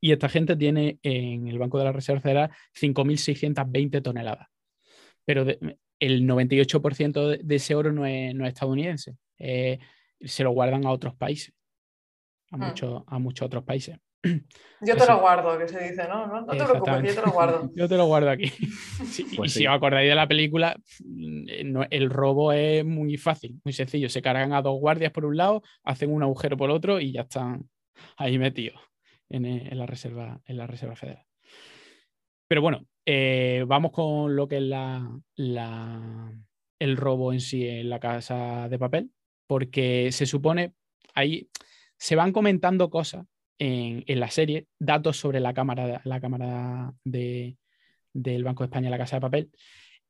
[0.00, 4.48] Y esta gente tiene en el Banco de la Reserva Federal 5.620 toneladas.
[5.24, 5.46] Pero
[5.98, 9.16] el 98% de, ese oro no es, estadounidense.
[9.38, 9.78] Eh,
[10.20, 11.54] se lo guardan a otros países,
[12.50, 13.98] a, muchos, a muchos otros países.
[14.80, 16.26] Yo te lo guardo, que se dice, ¿no?
[16.26, 17.70] No, te preocupes, yo te lo guardo.
[17.74, 18.50] yo te lo guardo aquí.
[19.36, 23.72] Pues y si os acordáis de la película, mm, el robo es muy fácil, muy
[23.72, 24.08] sencillo.
[24.08, 27.22] Se cargan a dos guardias por un lado, hacen un agujero por otro y ya
[27.22, 27.68] están
[28.16, 28.80] ahí metidos
[29.28, 31.24] en, eh, la, reserva, en la Reserva Federal.
[32.48, 35.20] Pero bueno, eh, vamos con lo que es la,
[36.78, 39.10] el robo en sí en la casa de papel,
[39.46, 40.74] porque se supone,
[41.14, 41.48] ahí
[41.96, 43.24] se van comentando cosas
[43.58, 47.56] en, la serie datos sobre la cámara, la cámara de,
[48.12, 49.50] del Banco de España, la Casa de Papel.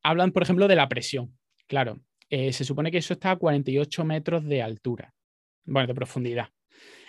[0.02, 1.37] Hablan, por ejemplo, de la presión.
[1.66, 5.14] Claro, eh, se supone que eso está a 48 metros de altura,
[5.64, 6.48] bueno, de profundidad.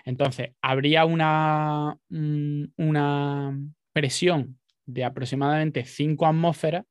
[0.05, 3.59] Entonces, habría una, mm, una
[3.91, 6.85] presión de aproximadamente 5 atmósferas,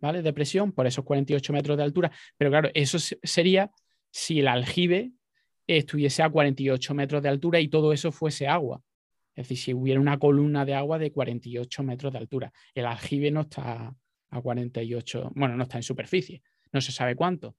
[0.00, 0.22] ¿vale?
[0.22, 2.12] De presión por esos 48 metros de altura.
[2.36, 3.70] Pero claro, eso sería
[4.10, 5.12] si el aljibe
[5.66, 8.82] estuviese a 48 metros de altura y todo eso fuese agua.
[9.34, 12.52] Es decir, si hubiera una columna de agua de 48 metros de altura.
[12.74, 13.94] El aljibe no está
[14.30, 17.56] a 48, bueno, no está en superficie, no se sabe cuánto.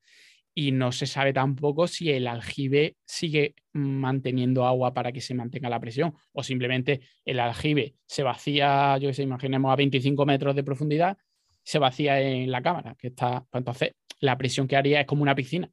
[0.56, 5.68] Y no se sabe tampoco si el aljibe sigue manteniendo agua para que se mantenga
[5.68, 10.56] la presión o simplemente el aljibe se vacía, yo que sé, imaginemos a 25 metros
[10.56, 11.18] de profundidad,
[11.64, 15.24] se vacía en la cámara, que está, pues entonces la presión que haría es como
[15.24, 15.72] una piscina.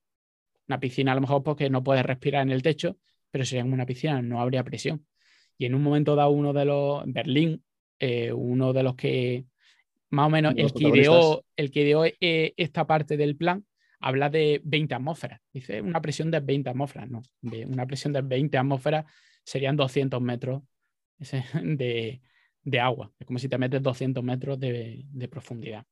[0.70, 2.96] Una piscina a lo mejor porque no puedes respirar en el techo,
[3.32, 5.04] pero en una piscina no habría presión.
[5.58, 7.64] Y en un momento dado uno de los, Berlín,
[7.98, 9.46] eh, uno de los que,
[10.10, 13.66] más o menos, el que, ideó, el que ideó eh, esta parte del plan,
[13.98, 15.40] habla de 20 atmósferas.
[15.52, 17.20] Dice una presión de 20 atmósferas, no.
[17.40, 19.06] De una presión de 20 atmósferas
[19.42, 20.62] serían 200 metros
[21.64, 22.20] de,
[22.80, 23.12] agua.
[23.18, 25.84] Es como si te metes 200 metros de, profundidad.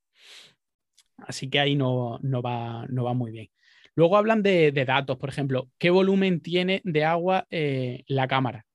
[1.17, 3.49] Así que ahí no, no, va, no va muy bien.
[3.95, 8.65] Luego hablan de, datos, por ejemplo, qué volumen tiene de agua eh, la cámara.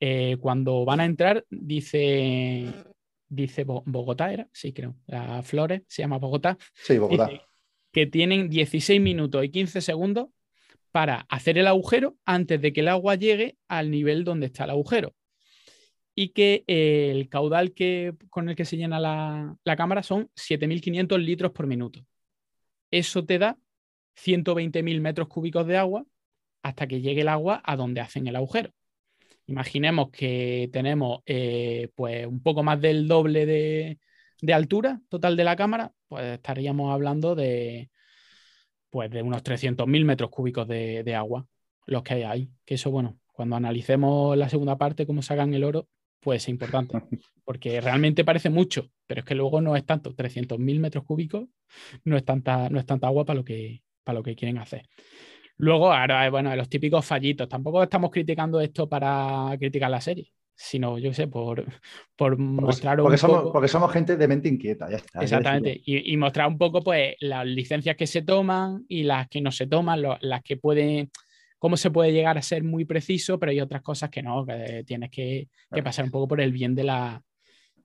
[0.00, 2.72] Eh, cuando van a entrar, dice,
[3.28, 4.48] dice Bogotá, ¿era?
[4.52, 4.96] Sí, creo.
[5.06, 6.58] La Flores se llama Bogotá.
[6.74, 7.30] Sí, Bogotá.
[7.92, 10.28] que tienen 16 minutos y 15 segundos
[10.90, 14.70] para hacer el agujero antes de que el agua llegue al nivel donde está el
[14.70, 15.14] agujero.
[16.14, 20.28] Y que eh, el caudal que, con el que se llena la, la cámara son
[20.36, 22.04] 7.500 litros por minuto.
[22.90, 23.56] Eso te da
[24.16, 26.04] 120.000 metros cúbicos de agua
[26.62, 28.72] hasta que llegue el agua a donde hacen el agujero.
[29.46, 33.98] Imaginemos que tenemos eh, pues un poco más del doble de,
[34.52, 37.90] altura total de la cámara, pues estaríamos hablando de,
[38.90, 41.46] pues de unos 300.000 metros cúbicos de, agua,
[41.86, 42.50] los que hay ahí.
[42.64, 45.88] Que eso, bueno, cuando analicemos la segunda parte, cómo sacan el oro,
[46.20, 46.98] puede ser importante,
[47.44, 51.48] porque realmente parece mucho, pero es que luego no es tanto, 300.000 metros cúbicos
[52.04, 54.88] no es tanta, no es tanta agua para lo, que, para lo que quieren hacer.
[55.58, 57.48] Luego, ahora, bueno, los típicos fallitos.
[57.48, 61.64] Tampoco estamos criticando esto para criticar la serie, sino, yo sé, por,
[62.16, 65.20] por mostrar un somos, Porque somos gente de mente inquieta, ya está.
[65.20, 69.52] Exactamente, y, mostrar un poco, pues, las licencias que se toman y las que no
[69.52, 71.10] se toman, las que pueden
[71.62, 74.82] cómo se puede llegar a ser muy preciso, pero hay otras cosas que no, que
[74.84, 75.46] tienes que,
[75.84, 77.22] pasar un poco por el bien de la,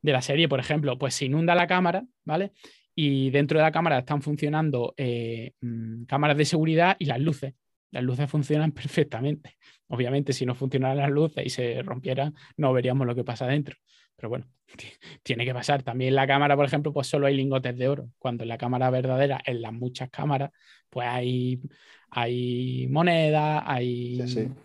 [0.01, 0.49] de la, serie.
[0.49, 2.53] Por ejemplo, pues se inunda la cámara, ¿vale?
[2.99, 7.53] Y dentro de la cámara están funcionando eh, mm, cámaras de seguridad y las luces.
[7.91, 9.55] Las luces funcionan perfectamente.
[9.89, 13.75] Obviamente, si no funcionaran las luces y se rompieran, no veríamos lo que pasa dentro.
[14.15, 14.47] Pero bueno,
[15.23, 15.83] tiene que pasar.
[15.83, 18.09] También en la cámara, por ejemplo, pues solo hay lingotes de oro.
[18.17, 20.49] Cuando en la cámara verdadera, en las muchas cámaras,
[20.89, 21.61] pues hay,
[22.09, 24.17] hay monedas, hay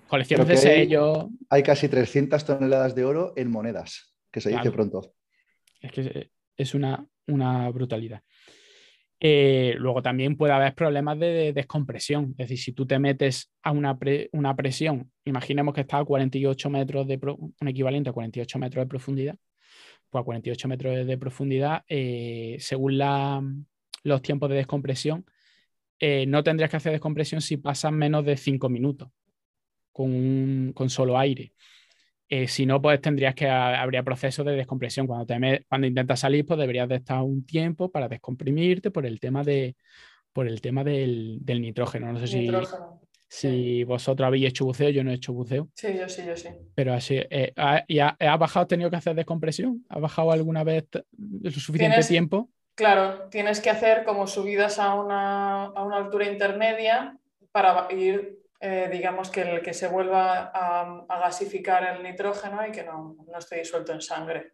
[0.08, 1.26] colecciones de sellos.
[1.50, 5.12] Hay, casi 300 toneladas de oro en monedas, que se dice pronto.
[5.82, 8.22] Es que es una, una brutalidad.
[9.24, 12.34] Eh, luego también puede haber problemas de, descompresión.
[12.38, 13.96] Es decir, si tú te metes a una,
[14.32, 18.88] una presión, imaginemos que está a 48 metros de un equivalente a 48 metros de
[18.88, 19.36] profundidad,
[20.10, 25.24] pues a 48 metros de, profundidad, eh, según los tiempos de descompresión,
[26.00, 29.08] eh, no tendrías que hacer descompresión si pasan menos de 5 minutos
[29.92, 31.52] con, con solo aire.
[32.34, 35.06] Eh, si no, pues tendrías que habría procesos de descompresión.
[35.06, 39.20] Cuando, te, cuando intentas salir, pues deberías de estar un tiempo para descomprimirte por el
[39.20, 39.76] tema, de,
[40.32, 42.10] por el tema del, del nitrógeno.
[42.10, 42.50] No sé si,
[43.28, 45.68] si vosotros habéis hecho buceo, yo no he hecho buceo.
[45.74, 46.48] Sí, yo sí, yo sí.
[46.74, 47.52] Pero así, eh,
[47.86, 49.84] ¿y ha, bajado, has tenido que hacer descompresión?
[49.90, 50.86] ¿Ha bajado alguna vez
[51.18, 52.48] lo suficiente tiempo?
[52.74, 57.18] Claro, tienes que hacer como subidas a una, a una altura intermedia
[57.50, 62.84] para ir eh, digamos, que, el, que se vuelva a, gasificar el nitrógeno y que
[62.84, 64.52] no, no, esté disuelto en sangre.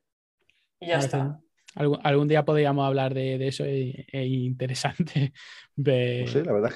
[0.81, 1.38] Y ya está.
[1.75, 5.35] Algún, día podríamos hablar de, eso, es, interesante
[5.77, 6.25] ver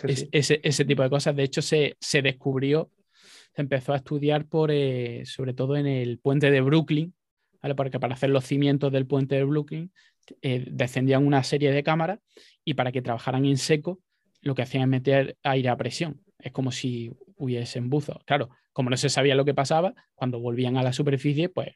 [0.02, 1.34] pues ese, tipo de cosas.
[1.34, 2.90] De hecho, se, se descubrió,
[3.56, 7.14] se empezó a estudiar por, eh, sobre todo en el puente de Brooklyn,
[7.62, 7.74] ¿vale?
[7.74, 9.90] porque para hacer los cimientos del puente de Brooklyn
[10.42, 12.18] eh, descendían una serie de cámaras
[12.62, 14.00] y para que trabajaran en seco
[14.42, 16.20] lo que hacían es meter aire a presión.
[16.42, 18.18] Es como si hubiesen buzos.
[18.24, 21.70] Claro, como no se sabía lo que pasaba, cuando volvían a la superficie, pues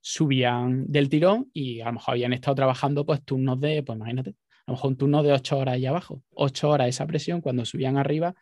[0.00, 4.30] subían del tirón y a lo mejor habían estado trabajando pues turnos de, pues imagínate,
[4.66, 6.22] a lo mejor un turno de ocho horas ahí abajo.
[6.30, 8.34] Ocho horas esa presión, cuando subían arriba,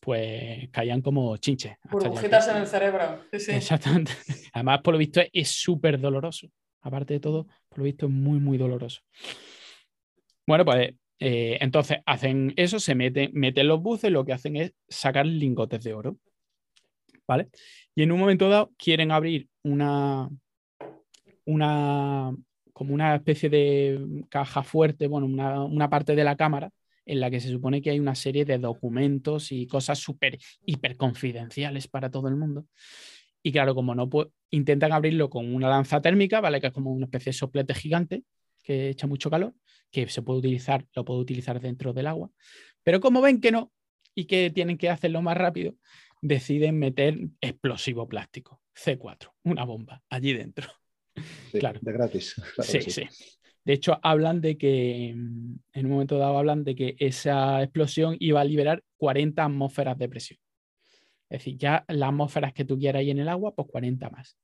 [0.00, 1.76] pues caían como chinches.
[1.90, 3.20] Burbujitas en el cerebro.
[3.30, 4.12] Exactamente.
[4.52, 6.48] Además, por lo visto, es súper doloroso.
[6.80, 9.02] Aparte de todo, por lo visto, es muy, muy doloroso.
[10.46, 10.94] Bueno, pues
[11.24, 15.84] eh, entonces hacen eso, se meten, meten los buces, lo que hacen es sacar lingotes
[15.84, 16.18] de oro.
[17.28, 17.48] ¿Vale?
[17.94, 20.28] Y en un momento dado quieren abrir una,
[21.44, 22.34] una
[22.72, 26.72] como una especie de caja fuerte, bueno, una, parte de la cámara
[27.06, 30.96] en la que se supone que hay una serie de documentos y cosas súper, hiper
[30.96, 32.66] confidenciales para todo el mundo.
[33.44, 34.10] Y claro, como no
[34.50, 36.60] intentan abrirlo con una lanza térmica, ¿vale?
[36.60, 38.24] Que es como una especie de soplete gigante
[38.64, 39.54] que echa mucho calor
[39.92, 42.30] que se puede utilizar, lo puedo utilizar dentro del agua.
[42.82, 43.70] Pero como ven que no
[44.14, 45.76] y que tienen que hacerlo más rápido,
[46.22, 50.68] deciden meter explosivo plástico, C4, una bomba, allí dentro.
[51.52, 51.78] claro.
[51.82, 52.34] De gratis.
[52.60, 53.04] sí, sí,
[53.64, 58.40] De hecho, hablan de que, en un momento dado, hablan de que esa explosión iba
[58.40, 60.38] a liberar 40 atmósferas de presión.
[61.32, 64.36] Es decir, ya las atmósferas que tú quieras ahí en el agua, pues 40 más.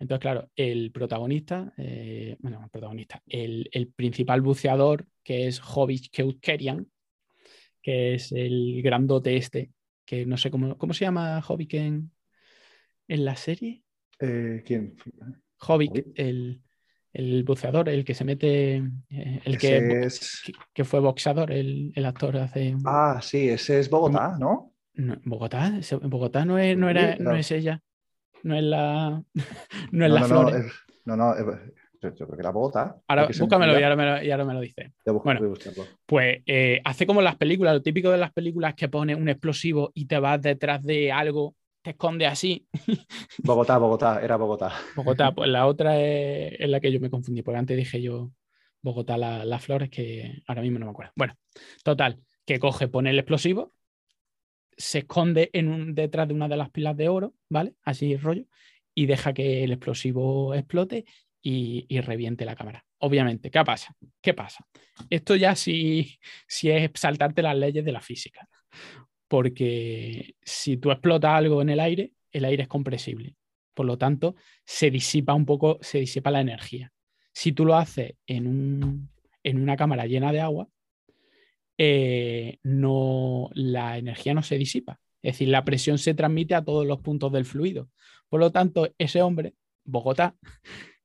[0.00, 6.90] Entonces, claro, el protagonista, eh, bueno, el protagonista, el, principal buceador, que es Hobbit Keutkerian,
[7.80, 9.70] que es el grandote este,
[10.04, 12.10] que no sé cómo, ¿cómo se llama Hobbit en,
[13.06, 13.84] en la serie?
[14.18, 14.96] Eh, ¿Quién?
[15.60, 20.08] Hobbit, el, buceador, el que se mete, eh, el que,
[20.72, 22.74] que, fue boxeador, el, el, actor hace...
[22.84, 24.73] Ah, sí, ese es Bogotá, ¿no?
[25.24, 27.82] Bogotá, Bogotá no es, no era, no es ella,
[28.42, 29.22] no es la,
[29.92, 30.64] no es la flor.
[31.04, 31.34] No, no,
[32.12, 32.96] yo creo que era Bogotá.
[33.08, 34.92] Ahora búscamelo y ahora me lo, y ahora me lo dice.
[35.06, 35.54] bueno,
[36.06, 39.90] pues eh, hace como las películas, lo típico de las películas que pone un explosivo
[39.94, 42.66] y te vas detrás de algo, te esconde así.
[43.42, 44.72] Bogotá, Bogotá, era Bogotá.
[44.96, 48.30] Bogotá, pues la otra es, la que yo me confundí, porque antes dije yo
[48.82, 51.12] Bogotá, las la flores, que ahora mismo no me acuerdo.
[51.16, 51.34] Bueno,
[51.82, 53.72] total, que coge, pone el explosivo,
[54.76, 57.74] se esconde en un, detrás de una de las pilas de oro, ¿vale?
[57.82, 58.44] Así rollo,
[58.94, 61.04] y deja que el explosivo explote
[61.42, 62.84] y, reviente la cámara.
[62.98, 63.94] Obviamente, ¿qué pasa?
[64.22, 64.66] ¿Qué pasa?
[65.10, 66.18] Esto ya sí,
[66.62, 68.48] es saltarte las leyes de la física,
[69.28, 73.36] porque si tú explotas algo en el aire, el aire es compresible.
[73.74, 76.92] Por lo tanto, se disipa un poco, se disipa la energía.
[77.32, 79.10] Si tú lo haces en
[79.44, 80.68] una cámara llena de agua,
[81.78, 85.00] eh, no, la energía no se disipa.
[85.22, 87.88] Es decir, la presión se transmite a todos los puntos del fluido.
[88.28, 90.36] Por lo tanto, ese hombre, Bogotá,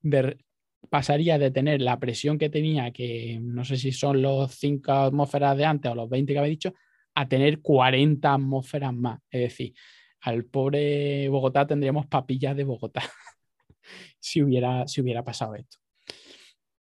[0.89, 5.58] pasaría de tener la presión que tenía, que no sé si son los 5 atmósferas
[5.58, 6.73] de antes o los 20 que había dicho,
[7.15, 9.19] a tener 40 atmósferas más.
[9.29, 9.73] Es decir,
[10.21, 13.01] al pobre Bogotá tendríamos papillas de Bogotá
[14.19, 15.77] si, hubiera, si hubiera pasado esto.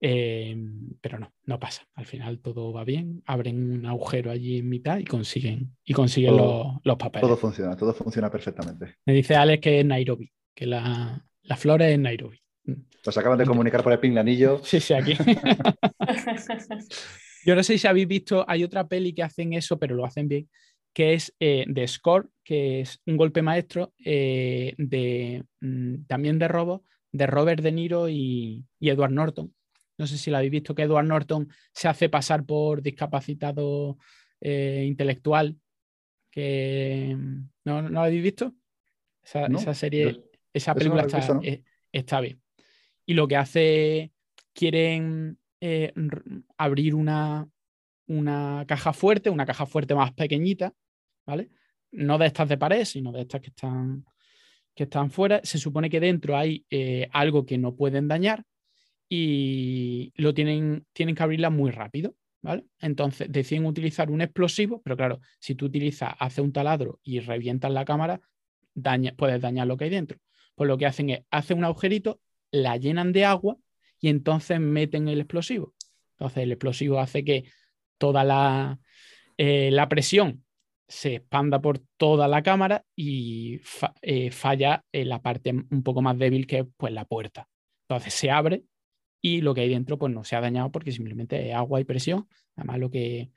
[0.01, 1.87] Em, pero no, no pasa.
[1.95, 6.37] Al final todo va bien, abren un agujero allí en mitad y consiguen, y consiguen
[6.37, 7.27] los, papeles.
[7.27, 8.97] Todo funciona, todo funciona perfectamente.
[9.07, 12.39] Me dice Alex que es Nairobi, que la, la flor es Nairobi.
[12.65, 14.61] Nos acaban de comunicar por el pinganillo.
[14.65, 15.15] Sí, sí, aquí.
[17.47, 20.27] Yo no sé si habéis visto, hay otra peli que hacen eso, pero lo hacen
[20.27, 20.51] bien,
[20.93, 26.49] que es eh, de Score, que es un golpe maestro eh, de, mm, también de
[26.49, 26.83] robo,
[27.13, 29.55] de Robert De Niro y, Edward Norton.
[29.99, 33.99] No sé si lo habéis visto, que Edward Norton se hace pasar por discapacitado
[34.41, 35.57] eh, intelectual.
[36.31, 37.17] Que,
[37.65, 38.55] ¿no, ¿no, lo habéis visto?
[39.23, 41.21] Esa, serie, esa película está,
[41.91, 42.41] está bien.
[43.07, 44.13] Y lo que hace,
[44.53, 45.93] quieren eh,
[46.57, 47.49] abrir una,
[48.07, 50.73] una caja fuerte, una caja fuerte más pequeñita,
[51.27, 51.51] ¿vale?
[51.93, 54.05] No de estas de pared, sino de estas que están,
[54.75, 55.41] que están fuera.
[55.43, 58.45] Se supone que dentro hay eh, algo que no pueden dañar
[59.09, 62.15] y lo tienen, tienen que abrirla muy rápido.
[62.43, 62.65] ¿Vale?
[62.79, 67.73] Entonces deciden utilizar un explosivo, pero claro, si tú utilizas, hace un taladro y revientas
[67.73, 68.21] la cámara,
[68.73, 70.19] daña, puedes dañar lo que hay dentro.
[70.55, 72.21] Pues lo que hacen es, hacen un agujerito,
[72.53, 73.57] la llenan de agua
[73.99, 75.75] y entonces meten el explosivo.
[76.13, 77.51] Entonces el explosivo hace que
[77.99, 78.79] toda la,
[79.39, 80.45] eh, la presión
[80.87, 83.61] se expanda por toda la cámara y
[84.03, 87.49] eh, falla en la parte un poco más débil que es pues, la puerta.
[87.89, 88.65] Entonces se abre
[89.21, 91.85] y lo que hay dentro pues no se ha dañado porque simplemente es agua y
[91.85, 92.29] presión.
[92.57, 93.31] Además lo que,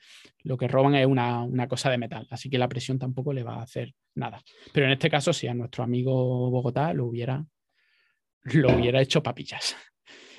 [0.43, 3.43] lo que roban es una, una, cosa de metal, así que la presión tampoco le
[3.43, 4.41] va a hacer nada.
[4.73, 7.45] Pero en este caso, si a nuestro amigo Bogotá lo hubiera,
[8.43, 9.75] lo hubiera hecho papillas.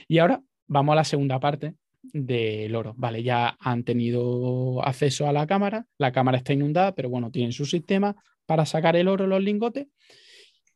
[0.08, 2.94] Y ahora vamos a la segunda parte del oro.
[2.96, 7.52] Vale, ya han tenido acceso a la cámara, la cámara está inundada, pero bueno, tienen
[7.52, 9.88] su sistema para sacar el oro, los lingotes.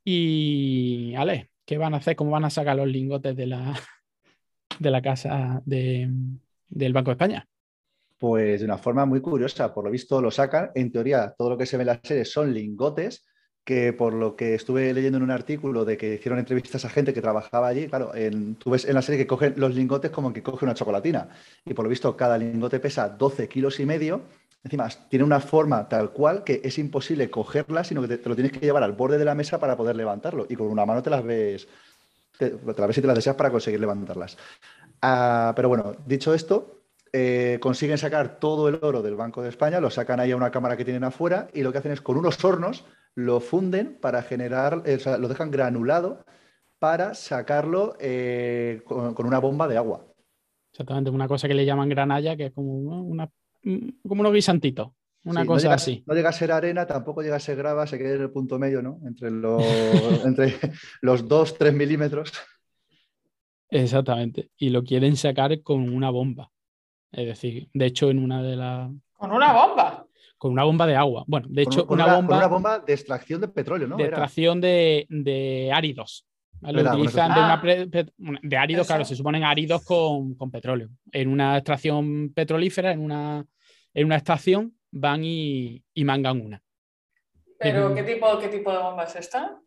[0.05, 2.17] Y, Ale, ¿qué van a hacer?
[2.17, 3.75] ¿Cómo van a sacar los lingotes de la,
[4.79, 7.49] de la casa del Banco de España?
[8.19, 10.71] Pues de una forma muy curiosa, por lo visto lo sacan.
[10.75, 13.27] En teoría, todo lo que se ve en la serie son lingotes,
[13.65, 17.15] que por lo que estuve leyendo en un artículo de que hicieron entrevistas a gente
[17.15, 20.33] que trabajaba allí, claro, en, tú ves en la serie que cogen los lingotes como
[20.33, 21.29] que coge una chocolatina.
[21.65, 24.23] Y por lo visto, cada lingote pesa 12 kilos y medio.
[24.63, 28.53] Encima, tiene una forma tal cual que es imposible cogerla, sino que te, lo tienes
[28.53, 30.47] que llevar al borde de la mesa para poder levantarlo.
[30.49, 31.69] Y con una mano te las ves,
[32.39, 34.37] te, las ves y te las deseas para conseguir levantarlas.
[35.03, 39.81] Ah, pero bueno, dicho esto, eh, consiguen sacar todo el oro del Banco de España,
[39.81, 42.17] lo sacan ahí a una cámara que tienen afuera y lo que hacen es con
[42.17, 46.25] unos hornos lo funden para generar, eh, o sea, lo dejan granulado
[46.81, 50.05] para sacarlo eh, con, una bomba de agua.
[50.73, 53.31] Exactamente, una cosa que le llaman granalla, que es como, una,
[53.63, 54.89] como unos guisantitos.
[55.25, 56.05] Una cosa así.
[56.07, 58.59] No llega a ser arena, tampoco llega a ser grava, se queda en el punto
[58.59, 59.01] medio, ¿no?
[59.07, 59.63] Entre los,
[60.25, 60.55] entre
[61.01, 62.33] los 2-3 milímetros.
[63.71, 64.51] Exactamente.
[64.57, 66.51] Y lo quieren sacar con una bomba.
[67.11, 68.91] Es decir, de hecho, en una de las.
[69.13, 70.07] ¿Con una bomba?
[70.37, 71.25] Con una bomba de agua.
[71.27, 72.37] Bueno, de hecho, una, bomba.
[72.37, 73.97] una bomba de extracción de petróleo, ¿no?
[73.97, 76.27] De extracción de, áridos.
[76.61, 80.89] Lo utilizan de, una de áridos, claro, se suponen áridos con, petróleo.
[81.13, 83.45] En una extracción petrolífera, en una,
[83.93, 86.63] en una estación, van y, mangan una.
[87.59, 89.59] ¿Pero ¿qué, tipo, qué tipo de bomba es esta?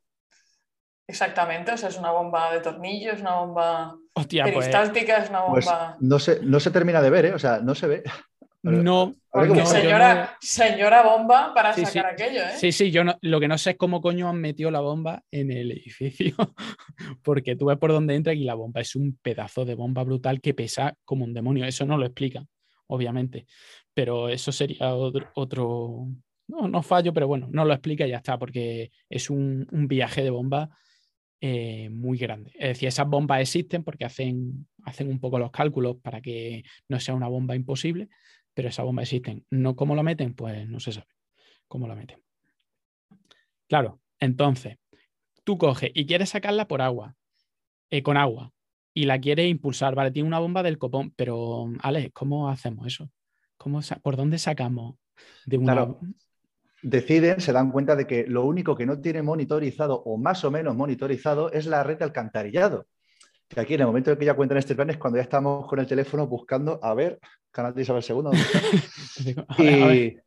[1.08, 5.66] Exactamente, o sea, es una bomba de tornillos, una bomba Hostia, pues, es una pues,
[5.66, 5.98] bomba.
[6.00, 7.34] no, se, no se termina de ver, ¿eh?
[7.34, 8.04] o sea, no se ve.
[8.64, 9.16] No,
[9.66, 12.58] señora, señora bomba para sacar aquello, ¿eh?
[12.58, 15.24] Sí, sí, yo no, lo que no sé es cómo coño han metido la bomba
[15.32, 16.36] en el edificio,
[17.24, 20.42] porque tú ves por dónde entra y la bomba es un pedazo de bomba brutal
[20.42, 21.64] que pesa como un demonio.
[21.66, 22.44] Eso no lo explica,
[22.88, 23.46] obviamente,
[23.98, 26.08] pero eso sería otro.
[26.48, 29.88] No, no fallo, pero bueno, no lo explica y ya está, porque es un, un
[29.88, 30.70] viaje de bomba
[31.42, 32.52] eh, muy grande.
[32.54, 37.00] Es decir, esas bombas existen porque hacen, hacen un poco los cálculos para que no
[37.00, 38.08] sea una bomba imposible,
[38.54, 39.44] pero esas bombas existen.
[39.50, 41.08] No cómo la meten, pues no se sabe
[41.68, 42.22] cómo la meten.
[43.68, 44.78] Claro, entonces,
[45.44, 47.16] tú coges y quieres sacarla por agua,
[47.90, 48.54] eh, con agua,
[48.94, 53.10] y la quieres impulsar, vale, tiene una bomba del copón, pero, Ale, ¿cómo hacemos eso?
[53.68, 54.96] ¿Cómo ¿Por dónde sacamos
[55.46, 55.94] de una...
[56.82, 60.52] deciden, se dan cuenta de que lo único que no tiene monitorizado o más o
[60.52, 62.86] menos monitorizado es la red de alcantarillado.
[63.50, 65.68] Que aquí en el momento en que ya cuentan este plan es cuando ya estamos
[65.68, 67.20] con el teléfono buscando, a ver,
[67.52, 69.36] canal de Isabel II.
[69.58, 70.18] y,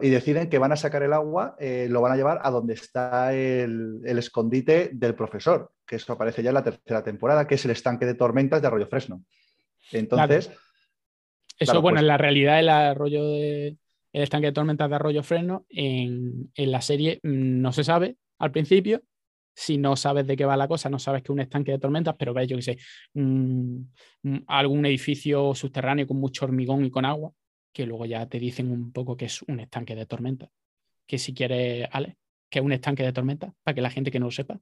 [0.00, 2.74] y deciden que van a sacar el agua, eh, lo van a llevar a donde
[2.74, 7.64] está el, escondite del profesor, que eso aparece ya en la tercera temporada, que es
[7.64, 9.24] el estanque de tormentas de Arroyo Fresno.
[9.90, 10.52] Entonces.
[11.58, 13.76] Eso, bueno, pues en la realidad el arroyo de,
[14.12, 18.16] el estanque de tormentas de Arroyo Fresno, en, en la serie mm, no se sabe
[18.38, 19.02] al principio,
[19.54, 21.78] si no sabes de qué va la cosa, no sabes que es un estanque de
[21.78, 22.78] tormentas, pero ves, yo que sé,
[24.46, 27.32] algún edificio subterráneo con mucho hormigón y con agua,
[27.72, 30.50] que luego ya te dicen un poco que es un estanque de tormentas.
[31.06, 32.16] Que si quieres, Ale,
[32.50, 34.60] que es un estanque de tormentas, para que la gente que no lo sepa,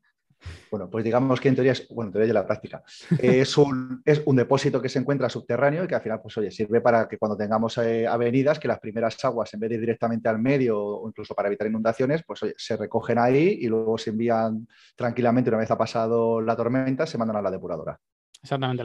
[0.70, 2.82] bueno, pues digamos que en teoría es, bueno, en teoría de la práctica,
[3.18, 6.50] es un, es un depósito que se encuentra subterráneo y que al final, pues oye,
[6.50, 9.80] sirve para que cuando tengamos eh, avenidas, que las primeras aguas, en vez de ir
[9.80, 13.98] directamente al medio o incluso para evitar inundaciones, pues oye, se recogen ahí y luego
[13.98, 14.66] se envían
[14.96, 17.98] tranquilamente, una vez ha pasado la tormenta, se mandan a la depuradora.
[18.42, 18.82] Exactamente,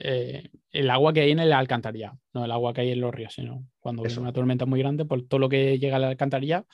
[0.00, 3.14] eh, el agua que hay en el alcantarillado, no el agua que hay en los
[3.14, 6.66] ríos, sino cuando es una tormenta muy grande, por todo lo que llega al alcantarillado,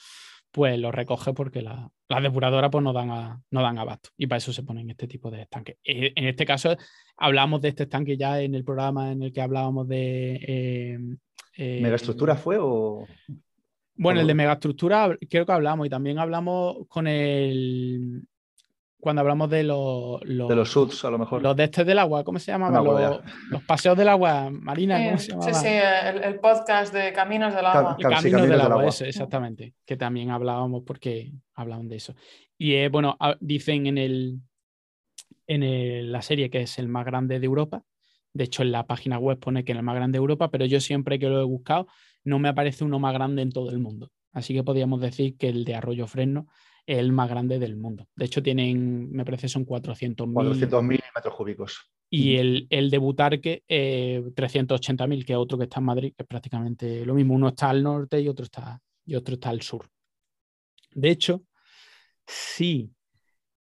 [0.52, 4.52] pues lo recoge porque las depuradoras pues no dan, no dan abasto y para eso
[4.52, 5.78] se ponen este tipo de estanques.
[5.82, 6.76] Eh, en este caso
[7.16, 10.34] hablamos de este estanque ya en el programa en el que hablábamos de...
[10.46, 10.98] Eh,
[11.56, 13.06] eh, ¿Megaestructura fue o...?
[13.94, 18.24] Bueno, el de megaestructura creo que hablamos y también hablamos con el,
[19.02, 21.42] cuando hablamos de los, de los suds, a lo mejor.
[21.42, 22.84] Los de este del agua, ¿cómo se llamaban?
[23.50, 25.68] los, paseos del agua, Marina, ¿cómo se Sí, sí,
[26.22, 27.96] el, podcast de Caminos del Agua.
[28.00, 29.74] Caminos, del, agua, exactamente.
[29.84, 32.14] Que también hablábamos porque hablaban de eso.
[32.56, 34.38] Y eh, bueno, dicen en, el,
[35.48, 37.82] en la serie que es el más grande de Europa.
[38.32, 40.64] De hecho, en la página web pone que es el más grande de Europa, pero
[40.64, 41.88] yo siempre que lo he buscado
[42.22, 44.12] no me aparece uno más grande en todo el mundo.
[44.32, 46.46] Así que podríamos decir que el de Arroyo Fresno
[46.86, 48.06] el más grande del mundo.
[48.14, 50.32] De hecho, tienen, me parece, son 400.000.
[50.32, 51.92] 400.000 metros cúbicos.
[52.10, 56.24] Y el, el de Butarque, eh, 380.000, que es otro que está en Madrid, que
[56.24, 57.34] es prácticamente lo mismo.
[57.34, 59.88] Uno está al norte y otro está, y otro está al sur.
[60.94, 61.42] De hecho,
[62.26, 62.90] si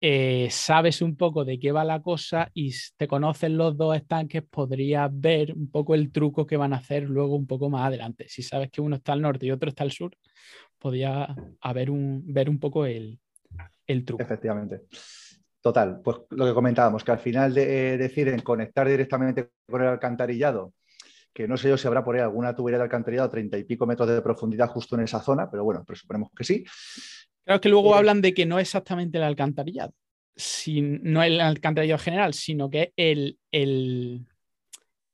[0.00, 4.42] eh, sabes un poco de qué va la cosa y te conocen los dos estanques,
[4.48, 8.26] podrías ver un poco el truco que van a hacer luego un poco más adelante.
[8.28, 10.16] Si sabes que uno está al norte y otro está al sur,
[10.87, 13.18] podía haber un, ver un poco el,
[14.05, 14.22] truco.
[14.22, 14.82] Efectivamente.
[15.61, 19.89] Total, pues lo que comentábamos, que al final de, eh, deciden conectar directamente con el
[19.89, 20.74] alcantarillado,
[21.32, 23.64] que no sé yo si habrá por ahí alguna tubería de alcantarillado a treinta y
[23.64, 26.64] pico metros de profundidad justo en esa zona, pero bueno, presuponemos que sí.
[27.45, 29.93] Claro que luego eh, hablan de que no es exactamente el alcantarillado,
[30.76, 34.24] no el alcantarillado general, sino que el, el,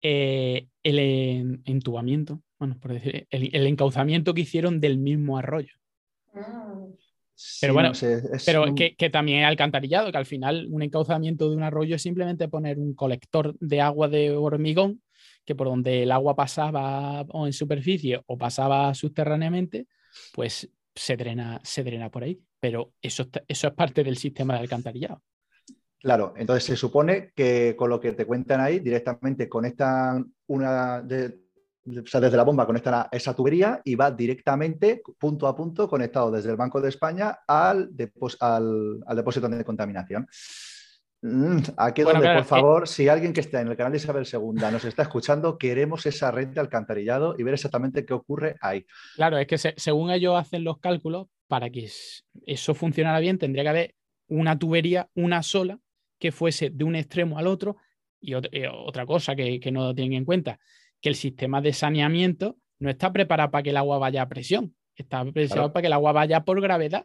[0.02, 5.74] eh, el entubamiento bueno, por decir, el, encauzamiento que hicieron del mismo arroyo.
[7.60, 7.90] pero bueno,
[8.46, 12.46] pero que, también es alcantarillado, que al final un encauzamiento de un arroyo es simplemente
[12.46, 15.02] poner un colector de agua de hormigón
[15.44, 19.88] que por donde el agua pasaba o en superficie o pasaba subterráneamente,
[20.32, 22.40] pues se drena, se drena por ahí.
[22.60, 25.20] Pero eso, eso es parte del sistema de alcantarillado.
[25.98, 31.41] Claro, entonces se supone que con lo que te cuentan ahí, directamente conectan una de,
[31.84, 35.88] o sea, desde la bomba conectan a esa tubería y va directamente, punto a punto,
[35.88, 37.90] conectado desde el Banco de España al,
[38.40, 40.28] al, depósito de contaminación.
[41.22, 44.60] Mm, aquí donde, por favor, si alguien que está en el canal de Isabel II
[44.72, 48.84] nos está escuchando, queremos esa red de alcantarillado y ver exactamente qué ocurre ahí.
[49.16, 51.88] Claro, es que según ellos hacen los cálculos, para que
[52.46, 53.94] eso funcionara bien, tendría que haber
[54.28, 55.78] una tubería, una sola,
[56.18, 57.76] que fuese de un extremo al otro.
[58.20, 60.60] Y otra cosa que, que no tienen en cuenta,
[61.02, 64.74] que el sistema de saneamiento no está preparado para que el agua vaya a presión,
[64.96, 67.04] está preparado para que el agua vaya por gravedad.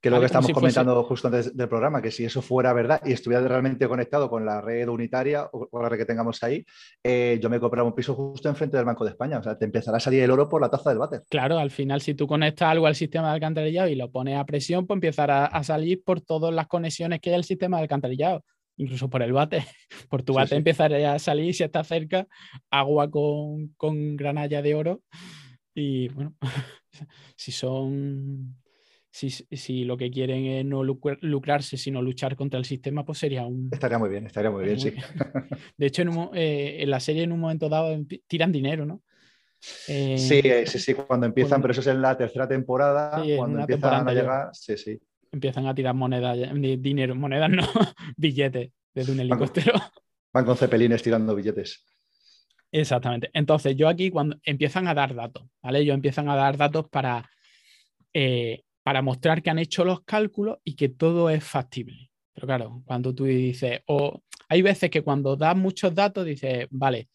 [0.00, 3.00] Que es lo que estamos comentando justo antes del programa, que si eso fuera verdad
[3.04, 6.64] y estuviera realmente conectado con la red unitaria o con la red que tengamos ahí,
[7.02, 9.38] eh, yo me compraba un piso justo enfrente del Banco de España.
[9.38, 11.24] O sea, te empezará a salir el oro por la taza del váter.
[11.28, 14.46] Claro, al final, si tú conectas algo al sistema de alcantarillado y lo pones a
[14.46, 18.44] presión, pues empezará a salir por todas las conexiones que hay al sistema de alcantarillado
[18.78, 19.64] incluso por el bate,
[20.08, 22.26] por tu bate empezaría a salir si está cerca,
[22.70, 25.02] agua con, granalla de oro.
[25.74, 26.34] Y bueno,
[27.36, 28.56] si son,
[29.10, 33.68] si, lo que quieren es no lucrarse, sino luchar contra el sistema, pues sería un...
[33.70, 34.92] Estaría muy bien, estaría muy bien, sí.
[35.76, 36.02] De hecho,
[36.34, 39.02] eh, en, la serie en un momento dado tiran dinero, ¿no?
[39.60, 44.08] sí, eh, sí, sí, cuando empiezan, pero eso es en la tercera temporada, cuando empiezan
[44.08, 45.00] a llegar, sí, sí
[45.32, 46.36] empiezan a tirar monedas,
[46.78, 47.66] dinero, monedas no,
[48.16, 49.74] billetes desde un helicóptero.
[50.32, 51.84] Van con, cepelines tirando billetes.
[52.70, 53.30] Exactamente.
[53.32, 55.80] Entonces, yo aquí cuando empiezan a dar datos, ¿vale?
[55.80, 57.28] Ellos empiezan a dar datos para,
[58.12, 62.10] eh, para mostrar que han hecho los cálculos y que todo es factible.
[62.34, 67.08] Pero claro, cuando tú dices, o hay veces que cuando das muchos datos, dices, vale,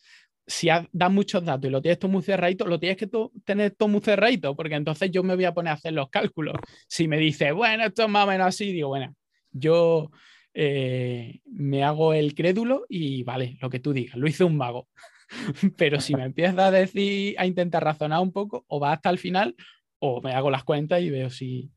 [0.46, 3.10] si das muchos datos y lo tienes todo muy cerradito, lo tienes que
[3.46, 6.56] tener todo muy cerradito, porque entonces yo me voy a poner a hacer los cálculos.
[6.88, 9.16] Si me dices, bueno, esto es más o menos así, digo, bueno,
[9.52, 10.12] yo
[10.54, 14.90] eh, me hago el crédulo y vale, lo que tú digas, lo hice un mago.
[15.78, 19.20] Pero si me empiezas a decir, a intentar razonar un poco, o va hasta el
[19.20, 19.56] final,
[20.00, 21.72] o me hago las cuentas y veo si,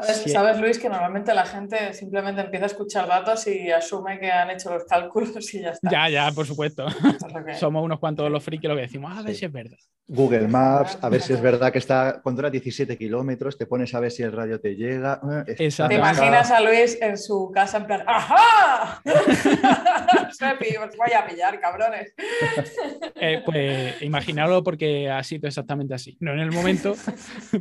[0.00, 4.50] ¿Sabes, Luis, que normalmente la gente simplemente empieza a escuchar datos y asume que han
[4.50, 5.90] hecho los cálculos y ya está?
[5.90, 6.86] Ya, ya, por supuesto.
[7.58, 9.78] Somos unos cuantos los frikis lo que decimos, a ver si es verdad.
[10.10, 13.94] Google Maps, a ver si es verdad que está, cuando era 17 kilómetros, te pones
[13.94, 15.20] a ver si el radio te llega.
[15.46, 19.02] Eh, te imaginas a Luis en su casa en plan, ¡ajá!
[20.32, 22.14] Sepi, os voy a pillar, cabrones.
[23.20, 26.16] Eh, pues imaginarlo porque ha sido exactamente así.
[26.20, 26.94] No en el momento,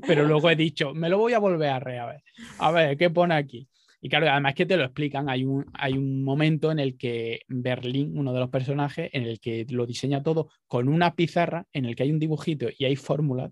[0.08, 2.24] pero luego he dicho, me lo voy a volver a re a ver.
[2.60, 3.68] A ver, ¿qué pone aquí?
[4.00, 7.42] Y claro, además que te lo explican, hay un, hay un momento en el que
[7.48, 11.86] Berlín, uno de los personajes, en el que lo diseña todo con una pizarra, en
[11.86, 13.52] el que hay un dibujito y hay fórmulas,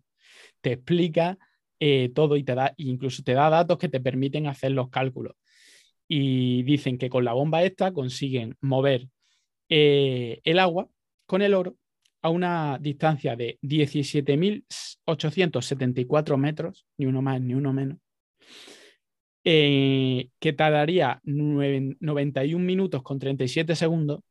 [0.62, 1.38] te explica
[1.80, 5.36] eh, todo y te da, incluso te da datos que te permiten hacer los cálculos.
[6.08, 9.10] Y dicen que con la bomba esta consiguen mover
[9.70, 10.88] eh, el agua
[11.26, 11.76] con el oro
[12.22, 17.98] a una distancia de 17.874 metros, ni uno más ni uno menos,
[19.48, 24.22] eh, que tardaría 91 minutos con 37 segundos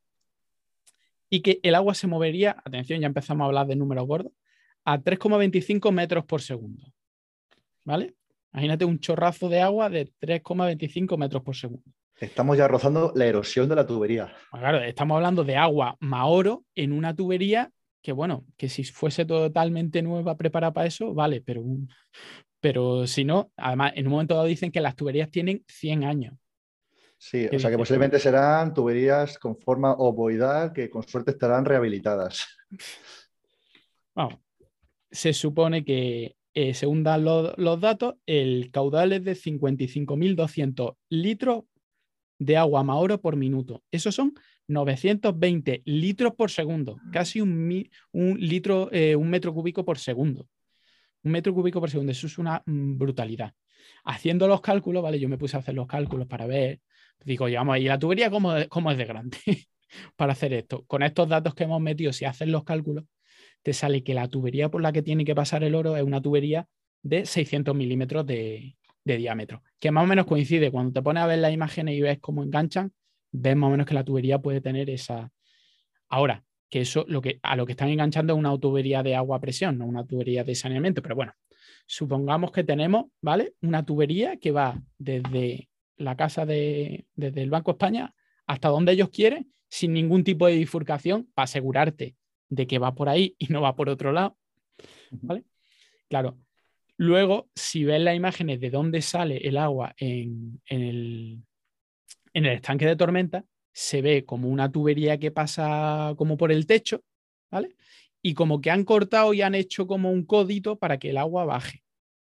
[1.31, 4.33] y que el agua se movería, atención, ya empezamos a hablar de números gordos,
[4.85, 6.93] a 3,25 metros por segundo.
[7.85, 8.15] ¿Vale?
[8.53, 11.85] Imagínate un chorrazo de agua de 3,25 metros por segundo.
[12.21, 14.33] Estamos ya rozando la erosión de la tubería.
[14.51, 17.71] Pues claro, estamos hablando de agua maoro en una tubería
[18.03, 21.89] que, bueno, que si fuese totalmente nueva, preparada para eso, vale, pero un,
[22.65, 26.35] pero si no, además, en un momento dado dicen que las tuberías tienen 100 años.
[27.19, 32.47] Sí, o sea que posiblemente serán tuberías con forma ovoidal que con suerte estarán rehabilitadas.
[34.15, 34.39] Vamos,
[35.11, 41.65] se supone que, eh, según dan los datos, el caudal es de 55.200 litros
[42.39, 43.83] de agua maoro por minuto.
[43.91, 44.33] Esos son
[44.69, 50.49] 920 litros por segundo, casi un, un litro, eh, un metro cúbico por segundo
[51.25, 53.55] un metro cúbico por segundo, eso es una mm, brutalidad.
[54.05, 55.19] Haciendo los cálculos, ¿vale?
[55.19, 56.81] Yo me puse a hacer los cálculos para ver,
[57.25, 59.39] digo, vamos, ¿y la tubería cómo, cómo es de grande
[60.17, 60.85] para hacer esto?
[60.87, 63.05] Con estos datos que hemos metido, si haces los cálculos,
[63.63, 66.21] te sale que la tubería por la que tiene que pasar el oro es una
[66.21, 66.69] tubería
[67.03, 70.71] de 600 milímetros de, de diámetro, que más o menos coincide.
[70.71, 72.93] Cuando te pones a ver las imágenes y ves cómo enganchan,
[73.31, 75.31] ves más o menos que la tubería puede tener esa...
[76.09, 79.37] Ahora, que eso lo que, a lo que están enganchando es una tubería de agua
[79.37, 81.03] a presión, no una tubería de saneamiento.
[81.03, 81.33] Pero bueno,
[81.87, 83.55] supongamos que tenemos, ¿vale?
[83.63, 88.15] Una tubería que va desde la casa de, desde el Banco España
[88.47, 92.17] hasta donde ellos quieren, sin ningún tipo de bifurcación, para asegurarte
[92.49, 94.37] de que va por ahí y no va por otro lado.
[95.11, 95.45] ¿Vale?
[96.09, 96.39] Claro.
[96.97, 101.43] Luego, si ves las imágenes de dónde sale el agua en, en, el,
[102.33, 103.45] en el estanque de tormenta,
[103.75, 107.03] se ve como una tubería que pasa como por el techo,
[107.51, 107.75] ¿vale?
[108.23, 111.45] Y como que han cortado y han hecho como un codito para que el agua
[111.45, 111.83] baje,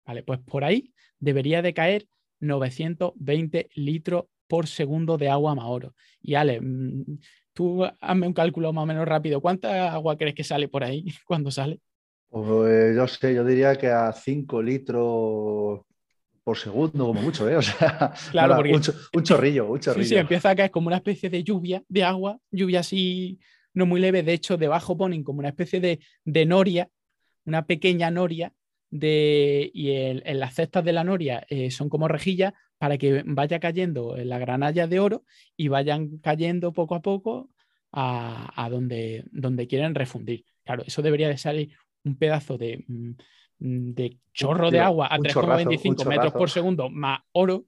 [0.06, 0.22] ¿vale?
[0.22, 2.06] Pues por ahí debería de caer
[2.40, 5.94] 920 litros por segundo de agua Maoro.
[6.20, 7.18] Y Ale, mm,
[7.54, 9.40] tú hazme un cálculo más o menos rápido.
[9.40, 11.80] ¿Cuánta agua crees que sale por ahí cuando sale?
[12.28, 15.80] Pues yo sé, yo diría que a 5 litros
[16.48, 17.56] por segundo, como mucho, ¿eh?
[17.56, 20.02] O sea, claro, un, chorrillo, un chorrillo.
[20.08, 23.38] Sí, sí, empieza a caer como una especie de lluvia de agua, lluvia así
[23.74, 24.22] no muy leve.
[24.22, 26.88] De hecho, debajo ponen como una especie de, de noria,
[27.44, 28.54] una pequeña noria,
[28.90, 33.60] de, y en las cestas de la noria eh, son como rejillas para que vaya
[33.60, 35.24] cayendo la granalla de oro
[35.54, 37.50] y vayan cayendo poco a poco
[37.92, 40.46] a, a donde, donde quieren refundir.
[40.64, 43.12] Claro, eso debería de salir un pedazo de Mm,
[43.58, 47.64] de chorro de agua a 3,25 metros por segundo más oro.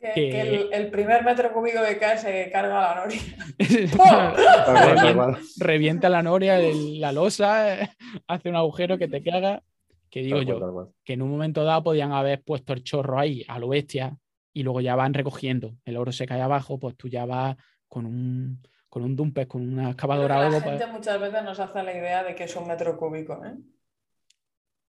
[0.00, 3.20] Que, el, primer metro cúbico que cae se carga la noria.
[5.58, 7.90] revienta, la noria, la losa,
[8.28, 9.62] hace un agujero que te caga.
[10.08, 13.58] Que digo yo, que en un momento dado podían haber puesto el chorro ahí a
[13.58, 14.16] lo bestia
[14.54, 15.74] y luego ya van recogiendo.
[15.84, 17.56] El oro se cae abajo, pues tú ya vas
[17.88, 20.48] con un, con un dumper, con una excavadora.
[20.48, 23.44] La gente muchas veces nos hace la idea de que es un metro cúbico.
[23.44, 23.54] ¿eh?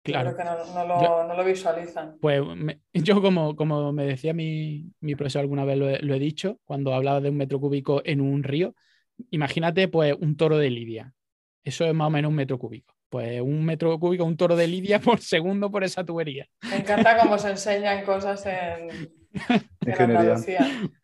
[0.06, 0.38] Claro.
[0.38, 2.18] que no, lo, visualizan.
[2.22, 2.44] Pues
[2.94, 7.30] yo, como, como me decía mi, profesor alguna vez, lo he, dicho, cuando hablaba de
[7.30, 8.76] un metro cúbico en un río,
[9.32, 11.14] imagínate pues un toro de Lidia.
[11.64, 12.94] Eso es más o menos un metro cúbico.
[13.10, 16.48] pues un metro cúbico, un toro de lidia por segundo por esa tubería.
[16.70, 18.90] Me encanta cómo se enseñan cosas en,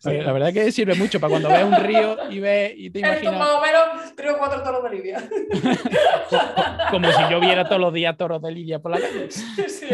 [0.03, 3.38] La verdad que sirve mucho para cuando ves un río y ves y te imaginas.
[3.38, 5.29] Más o menos tres o cuatro toros de lidia.
[6.91, 9.29] Como si yo viera todos los días toros de lidia por la calle.
[9.29, 9.86] Sí,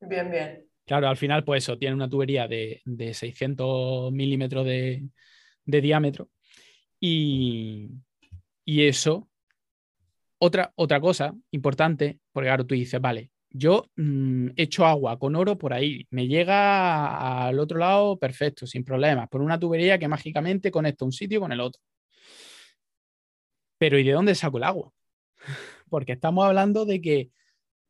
[0.00, 0.66] Bien, bien.
[0.86, 2.80] Claro, al final, pues eso, tiene una tubería de,
[3.12, 5.08] 600 milímetros de,
[5.64, 6.30] diámetro.
[7.00, 7.90] Y,
[8.64, 9.28] eso,
[10.38, 15.58] otra, otra cosa importante, porque claro, tú dices, vale, yo mm, echo agua con oro
[15.58, 20.70] por ahí, me llega al otro lado perfecto, sin problemas, por una tubería que mágicamente
[20.70, 21.80] conecta un sitio con el otro.
[23.78, 24.92] Pero ¿y de dónde saco el agua?
[25.90, 27.30] Porque estamos hablando de que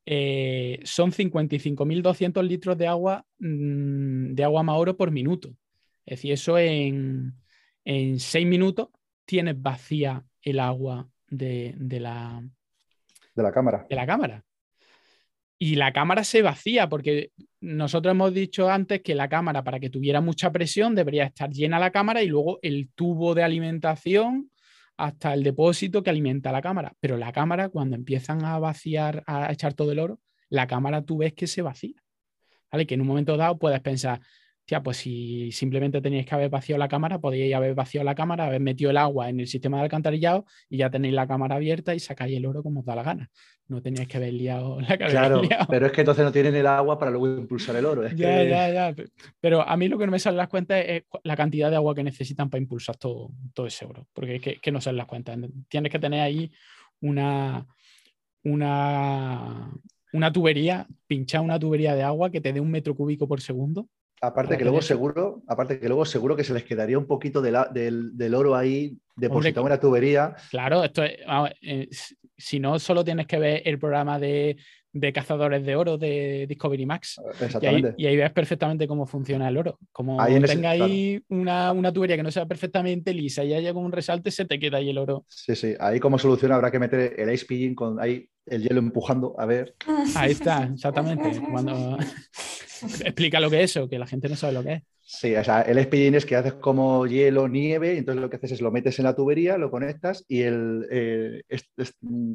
[0.04, 5.50] eh, son 55.200 litros de agua, mm, de agua Mauro por minuto.
[6.04, 7.34] Es decir, eso en,
[7.84, 8.88] en seis minutos
[9.24, 12.42] tienes vacía el agua de, la,
[13.34, 13.86] de la cámara.
[13.88, 14.45] De la cámara.
[15.58, 17.30] Y la cámara se vacía porque
[17.60, 21.78] nosotros hemos dicho antes que la cámara, para que tuviera mucha presión, debería estar llena
[21.78, 24.50] la cámara y luego el tubo de alimentación
[24.98, 26.92] hasta el depósito que alimenta la cámara.
[27.00, 31.18] Pero la cámara, cuando empiezan a vaciar, a echar todo el oro, la cámara tú
[31.18, 32.02] ves que se vacía.
[32.70, 32.86] ¿Vale?
[32.86, 34.20] Que en un momento dado puedes pensar,
[34.66, 38.46] tía, pues si simplemente teníais que haber vaciado la cámara, podíais haber vaciado la cámara,
[38.46, 41.94] haber metido el agua en el sistema de alcantarillado y ya tenéis la cámara abierta
[41.94, 43.30] y sacáis el oro como os da la gana.
[43.68, 45.10] No teníais que haber liado la cámara.
[45.10, 48.08] Claro, pero es que entonces no tienen el agua para luego impulsar el oro.
[48.08, 48.94] ya, ya, ya.
[49.40, 51.94] Pero a mí lo que no me sale las cuentas es la cantidad de agua
[51.94, 55.38] que necesitan para impulsar todo, todo ese oro, porque es que, no salen las cuentas.
[55.68, 56.50] Tienes que tener ahí
[57.00, 57.64] una,
[58.42, 59.70] una,
[60.12, 63.88] una tubería, pinchar una tubería de agua que te dé un metro cúbico por segundo
[64.20, 68.34] Aparte que luego seguro, aparte que luego seguro que se les quedaría un poquito del,
[68.34, 70.34] oro ahí depositado en la tubería.
[70.50, 71.18] Claro, esto es,
[71.60, 71.88] eh,
[72.36, 74.56] si no solo tienes que ver el programa de,
[75.12, 77.20] cazadores de oro de Discovery Max.
[77.40, 77.94] Exactamente.
[77.96, 79.78] Y ahí, ves perfectamente cómo funciona el oro.
[79.92, 84.30] Como ahí tenga ahí una, tubería que no sea perfectamente lisa y haya un resalte,
[84.30, 85.24] se te queda ahí el oro.
[85.28, 85.74] Sí, sí.
[85.78, 89.46] Ahí como solución habrá que meter el ice pigging con ahí el hielo empujando, a
[89.46, 89.74] ver.
[90.14, 91.40] Ahí está, exactamente.
[91.50, 91.98] Cuando...
[93.04, 94.82] Explica lo que es eso, que la gente no sabe lo que es.
[95.08, 98.36] Sí, o sea, el spilling es que haces como hielo, nieve, y entonces lo que
[98.36, 101.42] haces es lo metes en la tubería, lo conectas y el, eh,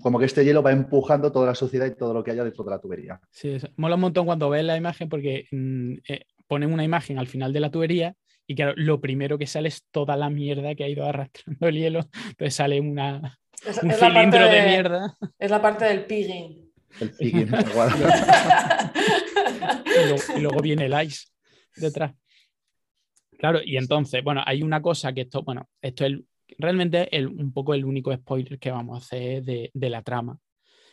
[0.01, 2.63] como que este hielo va empujando toda la suciedad y todo lo que haya dentro
[2.63, 3.19] de la tubería.
[3.29, 7.27] Sí, mola un montón cuando ves la imagen porque mm, eh, ponen una imagen al
[7.27, 8.15] final de la tubería
[8.47, 11.75] y claro, lo primero que sale es toda la mierda que ha ido arrastrando el
[11.75, 11.99] hielo,
[12.29, 13.37] entonces sale una,
[13.83, 15.17] un cilindro de, mierda.
[15.37, 16.71] Es la parte del pigging.
[16.99, 17.91] El pigging, igual.
[20.35, 21.27] y, luego, viene el ice
[21.75, 22.13] detrás.
[23.41, 26.19] Claro, y entonces, bueno, hay una cosa que esto, bueno, esto es
[26.59, 30.37] realmente un poco el único spoiler que vamos a hacer de, la trama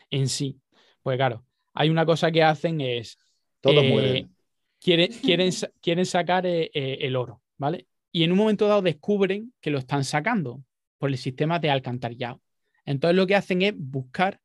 [0.08, 0.58] en sí.
[1.02, 1.44] Pues claro,
[1.74, 3.18] hay una cosa que hacen es...
[3.60, 4.26] Todos eh,
[4.80, 5.50] Quieren, quieren,
[5.82, 7.86] quieren sacar eh, eh, el oro, ¿vale?
[8.12, 10.62] Y en un momento dado descubren que lo están sacando
[10.96, 12.40] por el sistema de alcantarillado.
[12.86, 14.40] Entonces lo que hacen es buscar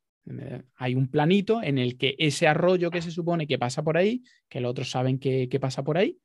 [0.76, 4.22] hay un planito en el que ese arroyo que se supone que pasa por ahí,
[4.48, 6.18] que los otros saben que, pasa por ahí,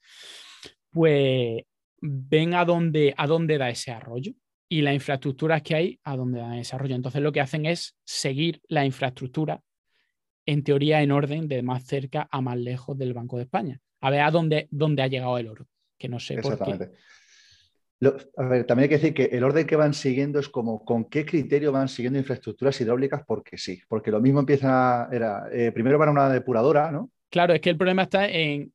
[0.90, 1.64] pues
[2.02, 4.34] ven a dónde, a dónde da ese arroyo
[4.68, 6.96] y las infraestructuras que hay a dónde da ese arroyo.
[6.96, 9.62] Entonces lo que hacen es seguir la infraestructura,
[10.46, 14.10] en teoría en orden de más cerca a más lejos del Banco de España, a
[14.10, 16.92] ver a dónde, dónde ha llegado el oro, que no sé por qué.
[18.38, 21.06] A ver, también hay que decir que el orden que van siguiendo es como con
[21.06, 25.98] qué criterio van siguiendo infraestructuras hidráulicas, porque sí, porque lo mismo empieza, era, eh, primero
[25.98, 27.12] van a una depuradora, ¿no?
[27.30, 28.72] Claro, es que el problema está en,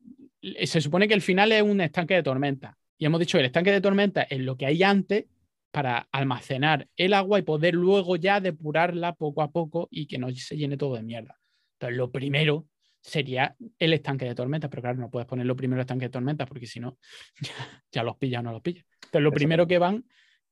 [0.64, 3.46] se supone que el final es un estanque de tormenta, y hemos dicho que el
[3.46, 5.26] estanque de tormenta es lo que hay antes
[5.70, 10.30] para almacenar el agua y poder luego ya depurarla poco a poco y que no
[10.30, 11.40] se llene todo de mierda.
[11.74, 12.66] Entonces, lo primero
[13.00, 16.46] sería el estanque de tormenta, pero claro, no puedes ponerlo primero el estanque de tormenta
[16.46, 16.98] porque si no,
[17.90, 18.84] ya, los pillas o no los pillas.
[18.94, 20.04] Entonces, lo primero que van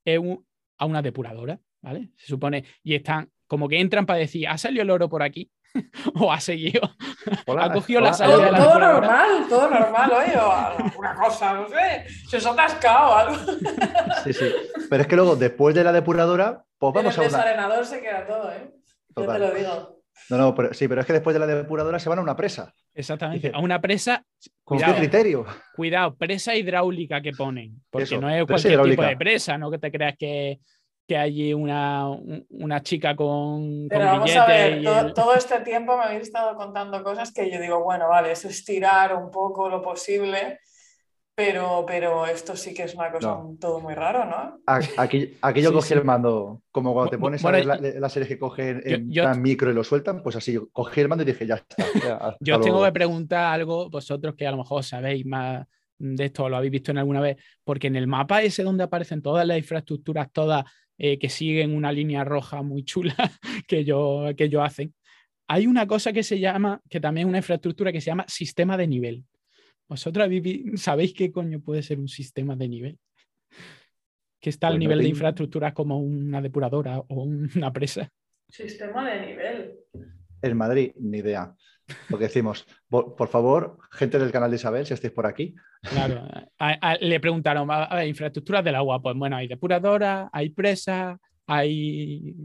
[0.03, 0.19] es
[0.77, 2.09] a una depuradora, ¿vale?
[2.17, 5.49] Se supone, y están como que entran para decir, ¿ha salido el oro por aquí?
[6.15, 6.81] o ha seguido,
[7.47, 12.05] ha cogido la salida todo, todo normal, todo normal, oye, o alguna cosa, no sé,
[12.27, 13.35] se os ha atascado algo.
[14.23, 14.51] sí, sí,
[14.89, 17.21] pero es que luego, después de la depuradora, pues vamos a...
[17.21, 18.71] El desarenador se queda todo, ¿eh?
[19.15, 20.03] Yo te lo digo.
[20.29, 22.35] No, no, pero, sí, pero es que después de la depuradora se van a una
[22.35, 22.73] presa.
[22.93, 24.23] Exactamente, a una presa.
[24.63, 25.45] ¿Con qué criterio?
[25.75, 29.91] Cuidado, presa hidráulica que ponen, porque no es cualquier tipo de presa, no que te
[29.91, 30.59] creas que,
[31.07, 32.09] que hay una,
[32.49, 33.87] una chica con.
[33.89, 37.83] Pero vamos a ver, todo, este tiempo me habéis estado contando cosas que yo digo,
[37.83, 40.59] bueno, vale, eso es tirar un poco lo posible.
[41.35, 44.59] Pero, pero esto sí que es una cosa todo muy raro, ¿no?
[44.67, 48.37] Aquí, aquí yo cogí el mando, como cuando te pones a ver la, serie que
[48.37, 51.55] cogen en micro y lo sueltan, pues así, yo cogí el mando y dije, ya
[51.55, 51.75] está.
[52.39, 55.65] yo os tengo que preguntar algo, vosotros que a lo mejor sabéis más
[55.97, 59.23] de esto, lo habéis visto en alguna vez, porque en el mapa ese donde aparecen
[59.23, 60.65] todas las infraestructuras, todas
[61.05, 63.13] eh, que siguen una línea roja muy chula
[63.67, 64.95] que yo, que yo hacen,
[65.49, 68.77] hay una cosa que se llama, que también es una infraestructura que se llama sistema
[68.77, 69.25] de nivel.
[69.89, 70.29] ¿Vosotros
[70.75, 72.99] sabéis qué coño puede ser un sistema de nivel?
[74.39, 78.09] Que está al pues nivel de infraestructura como una depuradora o una presa.
[78.47, 79.79] Sistema de nivel.
[80.41, 81.53] En Madrid, ni idea.
[82.07, 85.53] Lo que decimos, por, favor, gente del canal de Isabel, si estáis por aquí.
[85.89, 86.25] Claro,
[87.01, 89.01] le preguntaron, a ver, infraestructuras del agua.
[89.01, 92.35] Pues bueno, hay depuradora, hay presa, hay.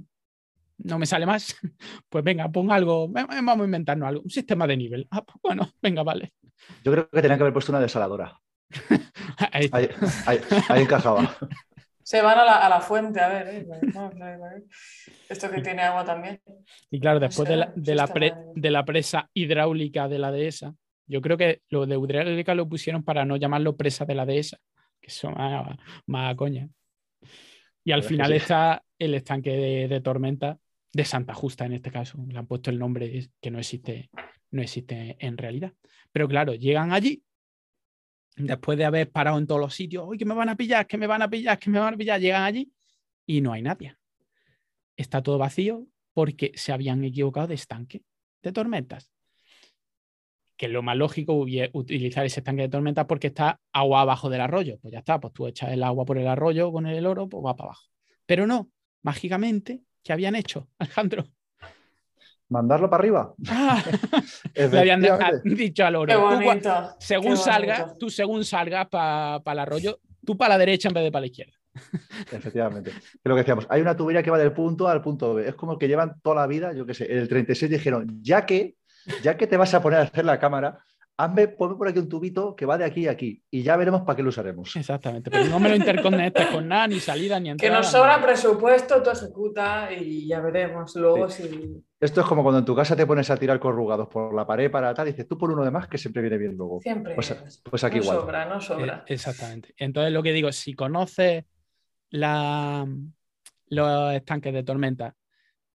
[0.78, 1.57] No me sale más.
[2.09, 5.07] Pues venga, pon algo, vamos a inventarnos algo, un sistema de nivel.
[5.11, 6.32] Ah, pues bueno, venga, vale.
[6.82, 8.41] Yo creo que tenían que haber puesto una desaladora.
[9.53, 9.70] ahí,
[10.26, 11.36] ahí, encajaba.
[12.03, 13.49] Se van a la, fuente, a ver.
[13.49, 14.64] Eh,
[15.28, 16.41] Esto que tiene agua también.
[16.91, 20.74] Y claro, después de, la, de, la presa hidráulica de la dehesa,
[21.09, 24.59] yo creo que lo de hidráulica lo pusieron para no llamarlo presa de la dehesa,
[25.01, 25.35] que son
[26.07, 26.69] más, coña.
[27.83, 30.59] Y al final está el estanque de, tormenta
[30.93, 32.23] de Santa Justa en este caso.
[32.29, 34.11] Le han puesto el nombre que no existe,
[34.51, 35.73] no existe en realidad.
[36.13, 37.23] Pero claro, llegan allí,
[38.37, 40.99] después de haber parado en todos los sitios, uy, que me van a pillar, que
[40.99, 42.71] me van a pillar, que me van a pillar, llegan allí
[43.25, 43.97] y no hay nadie.
[44.95, 48.03] Está todo vacío porque se habían equivocado de estanque
[48.43, 49.11] de tormentas.
[50.59, 51.35] Que lo más lógico
[51.73, 54.79] utilizar ese estanque de tormentas porque está agua abajo del arroyo.
[54.83, 57.43] Pues ya está, pues tú echas el agua por el arroyo con el oro, pues
[57.43, 57.85] va para abajo.
[58.27, 58.69] Pero no,
[59.03, 61.25] mágicamente, ¿qué habían hecho, Alejandro?
[62.49, 63.35] mandarlo para arriba.
[63.49, 63.83] Ah,
[64.55, 65.03] le habían
[65.45, 66.41] dicho al oro.
[66.99, 71.13] según salga, tú según salgas para el arroyo, tú para la derecha en vez de
[71.13, 71.53] para la izquierda.
[72.33, 72.93] Efectivamente.
[73.25, 75.49] lo que decíamos, hay una tubería que va del punto A al punto B.
[75.49, 78.47] Es como que llevan toda la vida, yo qué sé, en el 36 dijeron, ya
[78.47, 78.77] que,
[79.23, 80.81] ya que te vas a poner a hacer la cámara,
[81.19, 84.03] hazme, ponme por aquí un tubito que va de aquí a aquí y ya veremos
[84.03, 84.75] para qué lo usaremos.
[84.77, 87.75] Exactamente, pero no me lo interconectes con nada, ni salida, ni entrada.
[87.75, 91.83] Que nos sobra presupuesto, tú ejecuta y ya veremos luego si...
[92.01, 94.71] Esto es como cuando en tu casa te pones a tirar corrugados por la pared
[94.71, 96.81] para tal, y dices tú por uno de más que siempre viene bien luego.
[96.81, 97.17] Siempre.
[97.17, 98.17] Pues, pues aquí igual.
[98.17, 99.05] No sobra, no sobra.
[99.09, 99.75] Eh, exactamente.
[99.77, 101.45] Entonces lo que digo, si conoces
[102.11, 102.87] la,
[103.67, 105.17] los estanques de tormenta,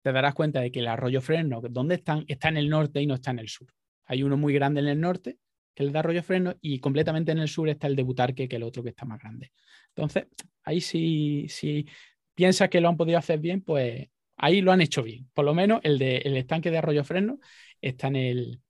[0.01, 2.25] te darás cuenta de que el arroyo Fresno, ¿dónde están?
[2.27, 3.67] Está en el norte y no está en el sur.
[4.05, 5.37] Hay uno muy grande en el norte,
[5.73, 8.47] que es el de Arroyo Freno, y completamente en el sur está el de Butarque,
[8.47, 9.51] que es el otro que está más grande.
[9.89, 10.27] Entonces,
[10.63, 11.87] ahí sí, si
[12.35, 15.29] piensas que lo han podido hacer bien, pues ahí lo han hecho bien.
[15.33, 17.39] Por lo menos el, de, el estanque de Arroyo Freno
[17.79, 18.61] está en el,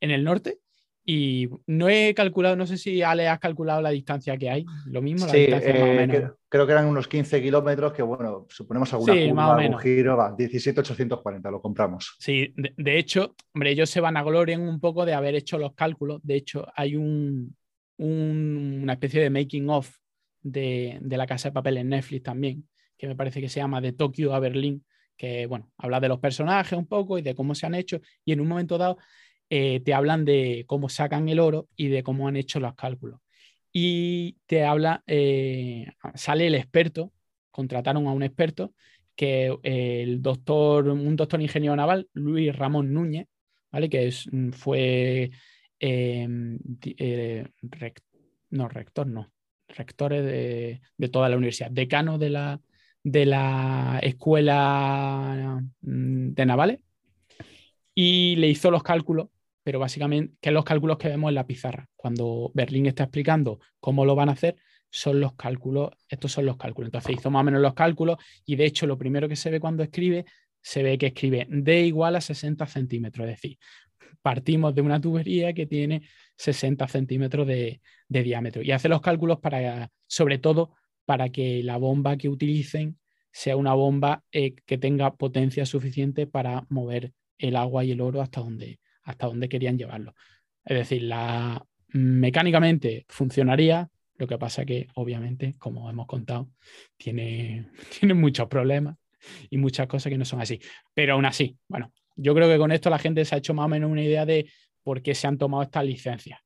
[0.00, 0.59] en el norte
[1.12, 4.64] y no he calculado, no sé si Ale has calculado la distancia que hay.
[4.86, 6.32] Lo mismo, la distancia más o eh, menos.
[6.48, 10.32] Creo que eran unos 15 kilómetros, que bueno, suponemos alguna sí, curva, algún giro, va,
[10.38, 12.14] 17,840, lo compramos.
[12.20, 15.74] Sí, de, hecho, hombre, ellos se van a gloriar un poco de haber hecho los
[15.74, 16.20] cálculos.
[16.22, 17.56] De hecho, hay un,
[17.98, 19.92] una especie de making of
[20.42, 23.80] de, de, la casa de papel en Netflix también, que me parece que se llama
[23.80, 24.84] De Tokio a Berlín,
[25.16, 28.00] que bueno, habla de los personajes un poco y de cómo se han hecho.
[28.24, 28.96] Y en un momento dado
[29.52, 33.20] eh, te hablan de cómo sacan el oro y de cómo han hecho los cálculos.
[33.72, 37.12] Y te habla, eh, sale el experto,
[37.50, 38.74] contrataron a un experto,
[39.16, 43.26] que eh, el doctor, un doctor ingeniero naval, Luis Ramón Núñez,
[43.72, 43.88] ¿vale?
[43.90, 45.30] que mm, fue
[45.80, 46.58] em,
[48.50, 49.32] no, rector, no,
[49.68, 52.60] rector de, de, toda la universidad, decano de la,
[53.02, 56.78] de la escuela mm, de navales,
[57.94, 59.28] y le hizo los cálculos
[59.70, 61.88] pero básicamente, que los cálculos que vemos en la pizarra.
[61.94, 64.56] Cuando Berlín está explicando cómo lo van a hacer,
[64.90, 66.88] son los cálculos, estos son los cálculos.
[66.88, 69.60] Entonces hizo más o menos los cálculos y de hecho lo primero que se ve
[69.60, 70.24] cuando escribe,
[70.60, 73.58] se ve que escribe D igual a 60 centímetros, es decir,
[74.22, 76.02] partimos de una tubería que tiene
[76.34, 82.16] 60 centímetros de, diámetro y hace los cálculos para, sobre todo, para que la bomba
[82.16, 82.98] que utilicen
[83.30, 88.20] sea una bomba eh, que tenga potencia suficiente para mover el agua y el oro
[88.20, 88.80] hasta donde,
[89.10, 90.14] hasta dónde querían llevarlo.
[90.64, 96.50] Es decir, la, mecánicamente funcionaría, lo que pasa que obviamente, como hemos contado,
[96.96, 98.96] tiene, tiene muchos problemas
[99.48, 100.60] y muchas cosas que no son así.
[100.94, 103.66] Pero aún así, bueno, yo creo que con esto la gente se ha hecho más
[103.66, 104.50] o menos una idea de
[104.82, 106.40] por qué se han tomado estas licencias.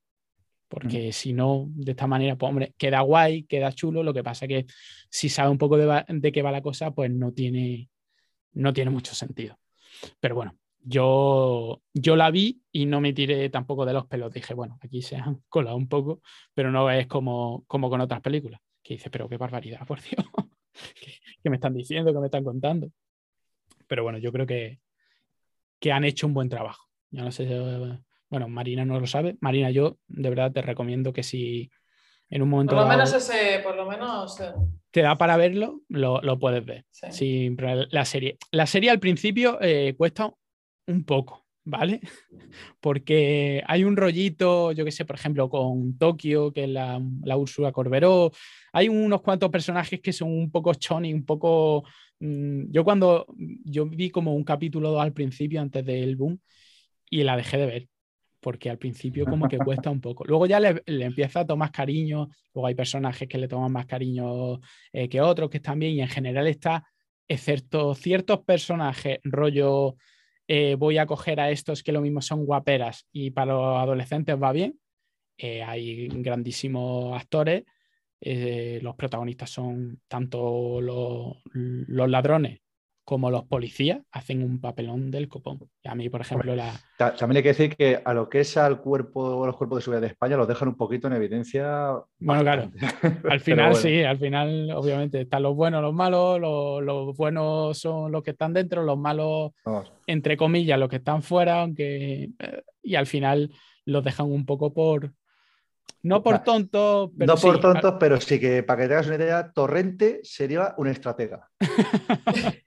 [0.68, 4.02] Porque si no, de esta manera, pues hombre, queda guay, queda chulo.
[4.02, 4.66] Lo que pasa que
[5.08, 7.88] si sabe un poco de, de qué va la cosa, pues no tiene,
[8.54, 9.58] no tiene mucho sentido.
[10.18, 14.32] Pero bueno, yo, yo la vi y no me tiré tampoco de los pelos.
[14.32, 16.20] Dije, bueno, aquí se han colado un poco,
[16.52, 18.60] pero no es como, como con otras películas.
[18.82, 20.24] Que dices, pero qué barbaridad, por Dios.
[21.42, 22.12] ¿Qué, me están diciendo?
[22.12, 22.90] ¿Qué me están contando?
[23.86, 24.80] Pero bueno, yo creo que,
[25.80, 26.84] que han hecho un buen trabajo.
[27.10, 27.46] Yo no sé,
[28.28, 29.36] bueno, Marina no lo sabe.
[29.40, 31.70] Marina, yo de verdad te recomiendo que si
[32.28, 32.74] en un momento.
[32.74, 34.40] Por lo menos ese, por lo menos.
[34.40, 34.52] Eh,
[34.90, 36.84] te da para verlo, lo, puedes ver.
[36.90, 37.54] Sí.
[37.90, 38.38] la serie.
[38.50, 40.32] La serie al principio eh, cuesta
[40.86, 42.00] un poco, ¿vale?
[42.80, 47.36] Porque hay un rollito, yo que sé, por ejemplo, con Tokio, que es la, la
[47.36, 48.32] Úrsula Corberó.
[48.72, 51.84] Hay unos cuantos personajes que son un poco choni, un poco.
[52.20, 53.26] Mm, yo cuando.
[53.64, 56.40] Yo vi como un capítulo al principio, antes del boom,
[57.10, 57.88] y la dejé de ver
[58.44, 60.22] porque al principio como que cuesta un poco.
[60.26, 64.60] Luego ya le, empieza a tomar cariño, luego hay personajes que le toman más cariño
[64.92, 66.84] eh, que otros que están bien y en general está,
[67.26, 69.96] excepto ciertos personajes, rollo,
[70.48, 74.36] eh, voy a coger a estos que lo mismo son guaperas y para los adolescentes
[74.40, 74.78] va bien.
[75.36, 77.64] Eh, hay grandísimos actores,
[78.20, 82.63] los protagonistas son tanto los ladrones
[83.04, 85.60] como los policías hacen un papelón del copón.
[85.82, 86.72] Y a mí, por ejemplo, la...
[86.96, 90.00] También hay que decir que a lo que es al cuerpo, los cuerpos de seguridad
[90.00, 91.92] de España, los dejan un poquito en evidencia.
[92.18, 92.70] Bueno, claro.
[93.30, 98.22] Al final sí, al final, obviamente, están los buenos, los malos, los, buenos son los
[98.22, 99.52] que están dentro, los malos,
[100.06, 102.30] entre comillas, los que están fuera, aunque...
[102.38, 103.50] Eh, y al final
[103.86, 105.12] los dejan un poco por,
[106.04, 107.34] no por tontos, pero.
[107.34, 111.48] No por tontos, pero sí que para que tengas una idea, Torrente sería un estratega.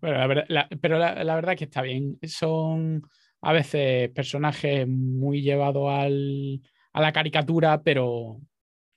[0.00, 0.44] Bueno,
[0.80, 2.18] pero la, verdad que está bien.
[2.22, 3.02] Son
[3.40, 8.40] a veces personajes muy llevados a la caricatura, pero,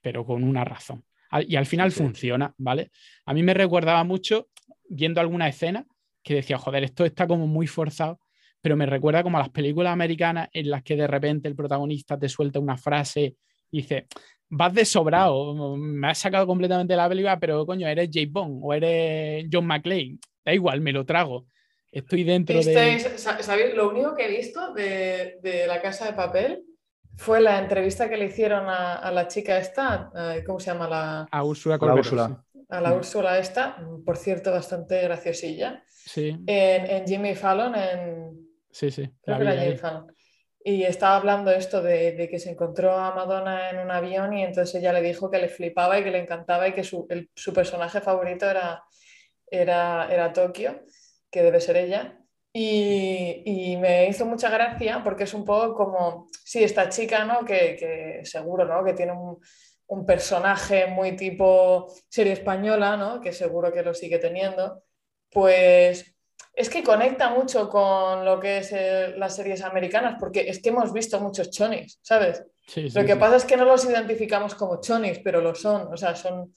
[0.02, 1.04] pero con una razón.
[1.48, 2.92] Y al final funciona, ¿vale?
[3.26, 4.50] A mí me recordaba mucho,
[4.88, 5.86] viendo alguna escena,
[6.24, 8.20] que decía, joder, esto está como muy forzado,
[8.62, 12.18] pero me recuerda como a las películas americanas en las que de repente el protagonista
[12.18, 13.36] te suelta una frase
[13.72, 14.08] y dice,
[14.50, 18.28] vas de sobrado, me has sacado completamente de la película, pero coño, eres J.
[18.30, 21.46] Bond o eres John McClane da igual, me lo trago.
[21.92, 23.00] Estoy dentro de...
[23.18, 23.76] ¿sabéis?
[23.76, 26.64] Lo único que he visto de, La Casa de Papel
[27.16, 30.12] fue la entrevista que le hicieron a, la chica esta,
[30.46, 30.88] ¿cómo se llama?
[30.88, 31.28] La...
[31.32, 31.76] A Úrsula
[32.70, 35.84] A la Úrsula esta, por cierto, bastante graciosilla.
[35.88, 36.38] Sí.
[36.46, 38.48] En, Jimmy Fallon, en...
[38.72, 39.10] Sí, sí.
[39.24, 40.08] Creo que era Jimmy Fallon.
[40.62, 44.76] Y estaba hablando esto de, que se encontró a Madonna en un avión y entonces
[44.76, 48.02] ella le dijo que le flipaba y que le encantaba y que su, su personaje
[48.02, 48.84] favorito era,
[49.50, 50.82] era, era Tokio,
[51.32, 52.20] que debe ser ella.
[52.52, 57.46] Y, me hizo mucha gracia porque es un poco como, sí, esta chica, ¿no?
[57.46, 58.84] Que, seguro, ¿no?
[58.84, 63.22] Que tiene un, personaje muy tipo serie española, ¿no?
[63.22, 64.84] Que seguro que lo sigue teniendo.
[65.32, 66.16] Pues
[66.54, 70.70] es que conecta mucho con lo que es eh, las series americanas, porque es que
[70.70, 72.44] hemos visto muchos chonis, ¿sabes?
[72.94, 76.16] lo que pasa es que no los identificamos como chonis, pero lo son, o sea,
[76.16, 76.54] son,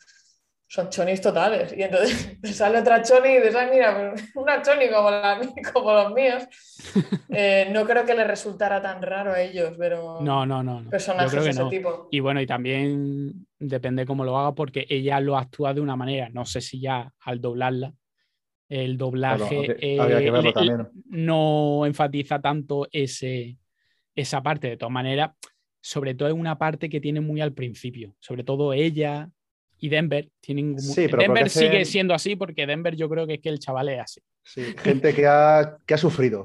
[0.72, 1.74] son chonis totales.
[1.76, 5.10] Y entonces sale otra choni y dices, mira, una choni como,
[5.72, 6.44] como los míos.
[7.28, 10.20] Eh, no creo que le resultara tan raro a ellos, pero.
[10.20, 10.88] No, no, no.
[10.90, 12.08] Personajes de ese tipo.
[12.10, 16.28] Y bueno, y también depende cómo lo haga, porque ella lo actúa de una manera.
[16.30, 17.92] No sé si ya al doblarla.
[18.68, 23.58] El doblaje eh, no enfatiza tanto ese,
[24.14, 24.70] esa parte.
[24.70, 25.32] De todas maneras,
[25.80, 28.16] sobre todo es una parte que tiene muy al principio.
[28.18, 29.28] Sobre todo ella,
[29.82, 33.58] y Denver tienen Denver sigue siendo así porque Denver yo creo que es que el
[33.58, 34.20] chaval es así.
[34.44, 36.44] Sí, gente que ha, que ha sufrido.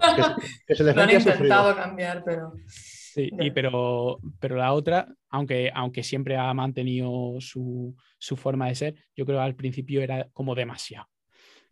[0.65, 2.53] Que, se les han intentado cambiar, pero.
[2.65, 8.75] Sí, y pero, pero la otra, aunque, aunque siempre ha mantenido su, su, forma de
[8.75, 11.07] ser, yo creo que al principio era como demasiado.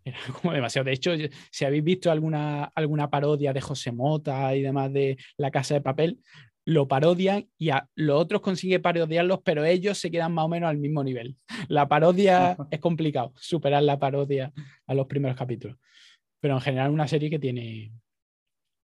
[0.05, 0.85] Era como demasiado.
[0.85, 1.11] De hecho,
[1.51, 5.81] si habéis visto alguna, alguna parodia de José Mota y demás de La Casa de
[5.81, 6.19] Papel,
[6.67, 10.69] lo parodian y a los otros consiguen parodiarlos, pero ellos se quedan más o menos
[10.69, 11.37] al mismo nivel.
[11.67, 14.51] La parodia es complicado, superar la parodia
[14.87, 15.77] a los primeros capítulos.
[16.39, 17.91] Pero en general una serie que tiene,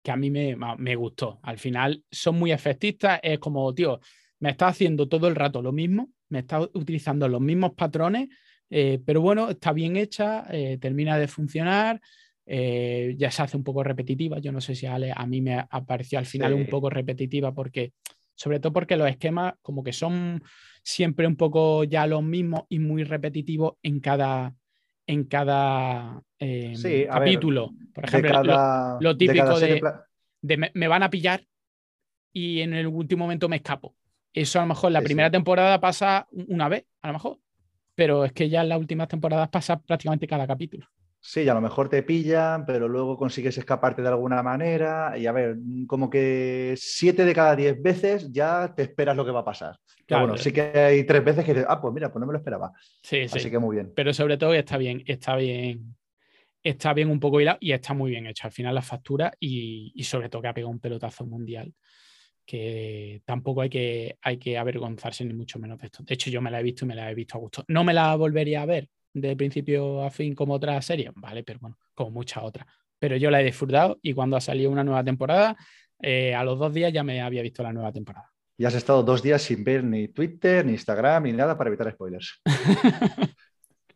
[0.02, 1.38] que a mí me, me gustó.
[1.42, 4.00] Al final son muy efectistas, es como, tío,
[4.40, 8.28] me está haciendo todo el rato lo mismo, me está utilizando los mismos patrones,
[8.70, 12.00] eh, pero bueno, está bien hecha, eh, termina de funcionar,
[12.46, 14.38] eh, ya se hace un poco repetitiva.
[14.38, 17.92] Yo no sé si a, a mí me apareció al final un poco repetitiva porque,
[18.34, 20.42] sobre todo porque los esquemas como que son
[20.82, 24.54] siempre un poco ya los mismos y muy repetitivos en cada,
[25.06, 26.74] en cada em,
[27.08, 27.72] capítulo.
[27.92, 31.44] Por ejemplo, lo, típico de, me, van a pillar
[32.32, 33.96] y en el último momento me escapo.
[34.32, 37.38] Eso a lo mejor la primera temporada pasa una vez, a lo mejor,
[37.94, 40.86] pero es que ya en las últimas temporadas pasa prácticamente cada capítulo.
[41.22, 45.18] Sí, a lo mejor te pillan, pero luego consigues escaparte de alguna manera.
[45.18, 49.30] Y a ver, como que siete de cada diez veces ya te esperas lo que
[49.30, 49.76] va a pasar.
[50.06, 50.24] Claro.
[50.24, 52.38] bueno, sí que hay tres veces que dices, ah, pues mira, pues no me lo
[52.38, 52.72] esperaba.
[53.02, 53.38] Sí, sí.
[53.38, 53.92] Así que muy bien.
[53.94, 55.94] Pero sobre todo está bien, está bien,
[56.62, 58.46] está bien un poco hilado y está muy bien hecho.
[58.46, 61.74] Al final la factura y, y sobre todo que ha pegado un pelotazo mundial
[62.50, 66.02] que tampoco hay que, hay que avergonzarse ni mucho menos de esto.
[66.02, 67.64] De hecho, yo me la he visto y me la he visto a gusto.
[67.68, 71.60] No me la volvería a ver de principio a fin como otra serie, vale, pero
[71.60, 72.66] bueno, como muchas otras.
[72.98, 75.56] Pero yo la he disfrutado y cuando ha salido una nueva temporada,
[76.02, 78.28] eh, a los dos días ya me había visto la nueva temporada.
[78.58, 81.92] Y has estado dos días sin ver ni Twitter, ni Instagram, ni nada para evitar
[81.92, 82.42] spoilers.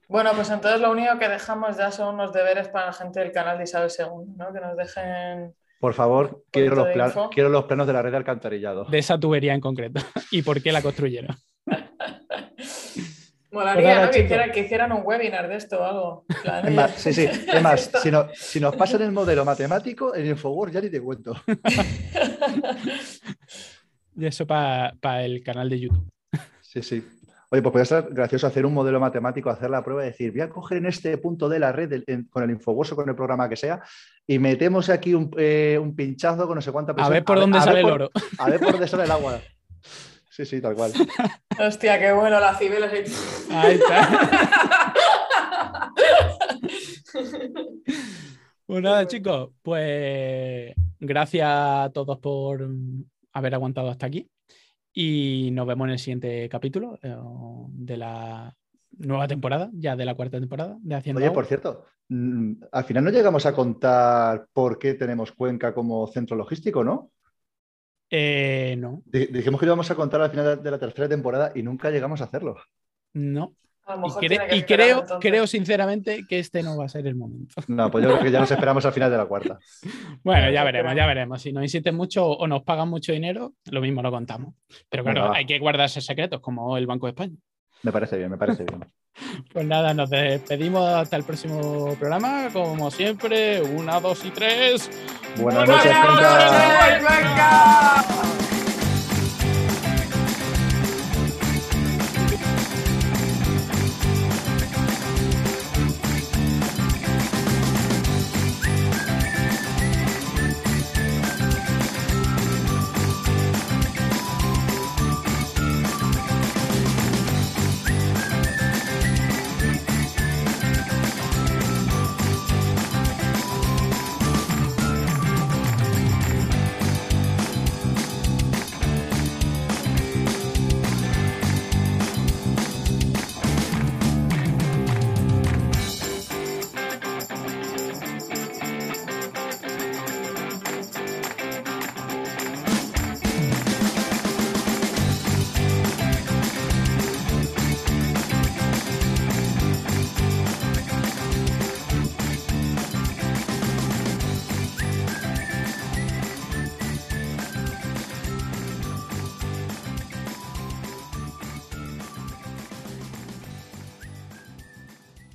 [0.08, 3.32] bueno, pues entonces lo único que dejamos ya son unos deberes para la gente del
[3.32, 4.52] canal de Isabel II, ¿no?
[4.52, 6.88] Que nos dejen por favor, quiero los,
[7.30, 8.86] quiero los, planos de la red de alcantarillado.
[8.86, 10.00] De esa tubería en concreto.
[10.30, 11.36] ¿Y por qué la construyeron?
[13.52, 14.50] Molaría, pues ¿no?
[14.50, 16.24] Que, hicieran un webinar de esto o algo.
[16.96, 17.26] sí, sí.
[17.52, 17.90] Es más,
[18.32, 21.36] si, nos pasan el modelo matemático, en Infoword ya ni te cuento.
[24.16, 26.10] y eso para el canal de YouTube.
[26.62, 27.06] Sí, sí.
[27.54, 30.40] Oye, pues puede ser gracioso hacer un modelo matemático, hacer la prueba y decir, voy
[30.40, 33.48] a coger en este punto de la red, con el Infoword o con el programa
[33.48, 33.80] que sea,
[34.26, 37.12] y metemos aquí un, eh, pinchazo con no sé cuánta presión.
[37.12, 38.10] A ver por dónde sale el oro.
[38.38, 39.38] A ver por dónde sale el agua.
[40.30, 40.92] Sí, sí, tal cual.
[41.60, 42.82] Hostia, qué bueno la civil.
[43.52, 44.92] Ahí está.
[48.66, 52.68] pues nada, chicos, pues gracias a todos por
[53.32, 54.28] haber aguantado hasta aquí.
[54.96, 57.16] Y nos vemos en el siguiente capítulo eh,
[57.68, 58.56] de la
[58.98, 61.20] nueva temporada, ya de la cuarta temporada de Haciendo.
[61.20, 66.36] Oye, por cierto, al final no llegamos a contar por qué tenemos Cuenca como centro
[66.36, 67.10] logístico, ¿no?
[68.08, 69.02] Eh, no.
[69.06, 72.24] Dijimos que íbamos a contar al final de la tercera temporada y nunca llegamos a
[72.24, 72.56] hacerlo.
[73.14, 73.56] No.
[74.50, 77.54] Y, creo, creo sinceramente que este no va a ser el momento.
[77.68, 79.58] No, pues yo creo que ya nos esperamos al final de la cuarta.
[80.24, 81.42] bueno, ya veremos, ya veremos.
[81.42, 84.54] Si nos insisten mucho o nos pagan mucho dinero, lo mismo lo contamos.
[84.88, 87.36] Pero claro, hay que guardarse secretos, como el Banco de España.
[87.82, 88.84] Me parece bien, me parece bien.
[89.52, 92.48] pues nada, nos despedimos hasta el próximo programa.
[92.52, 94.90] Como siempre, una, dos y tres.
[95.36, 95.92] Buenas noches,
[97.02, 98.43] venga.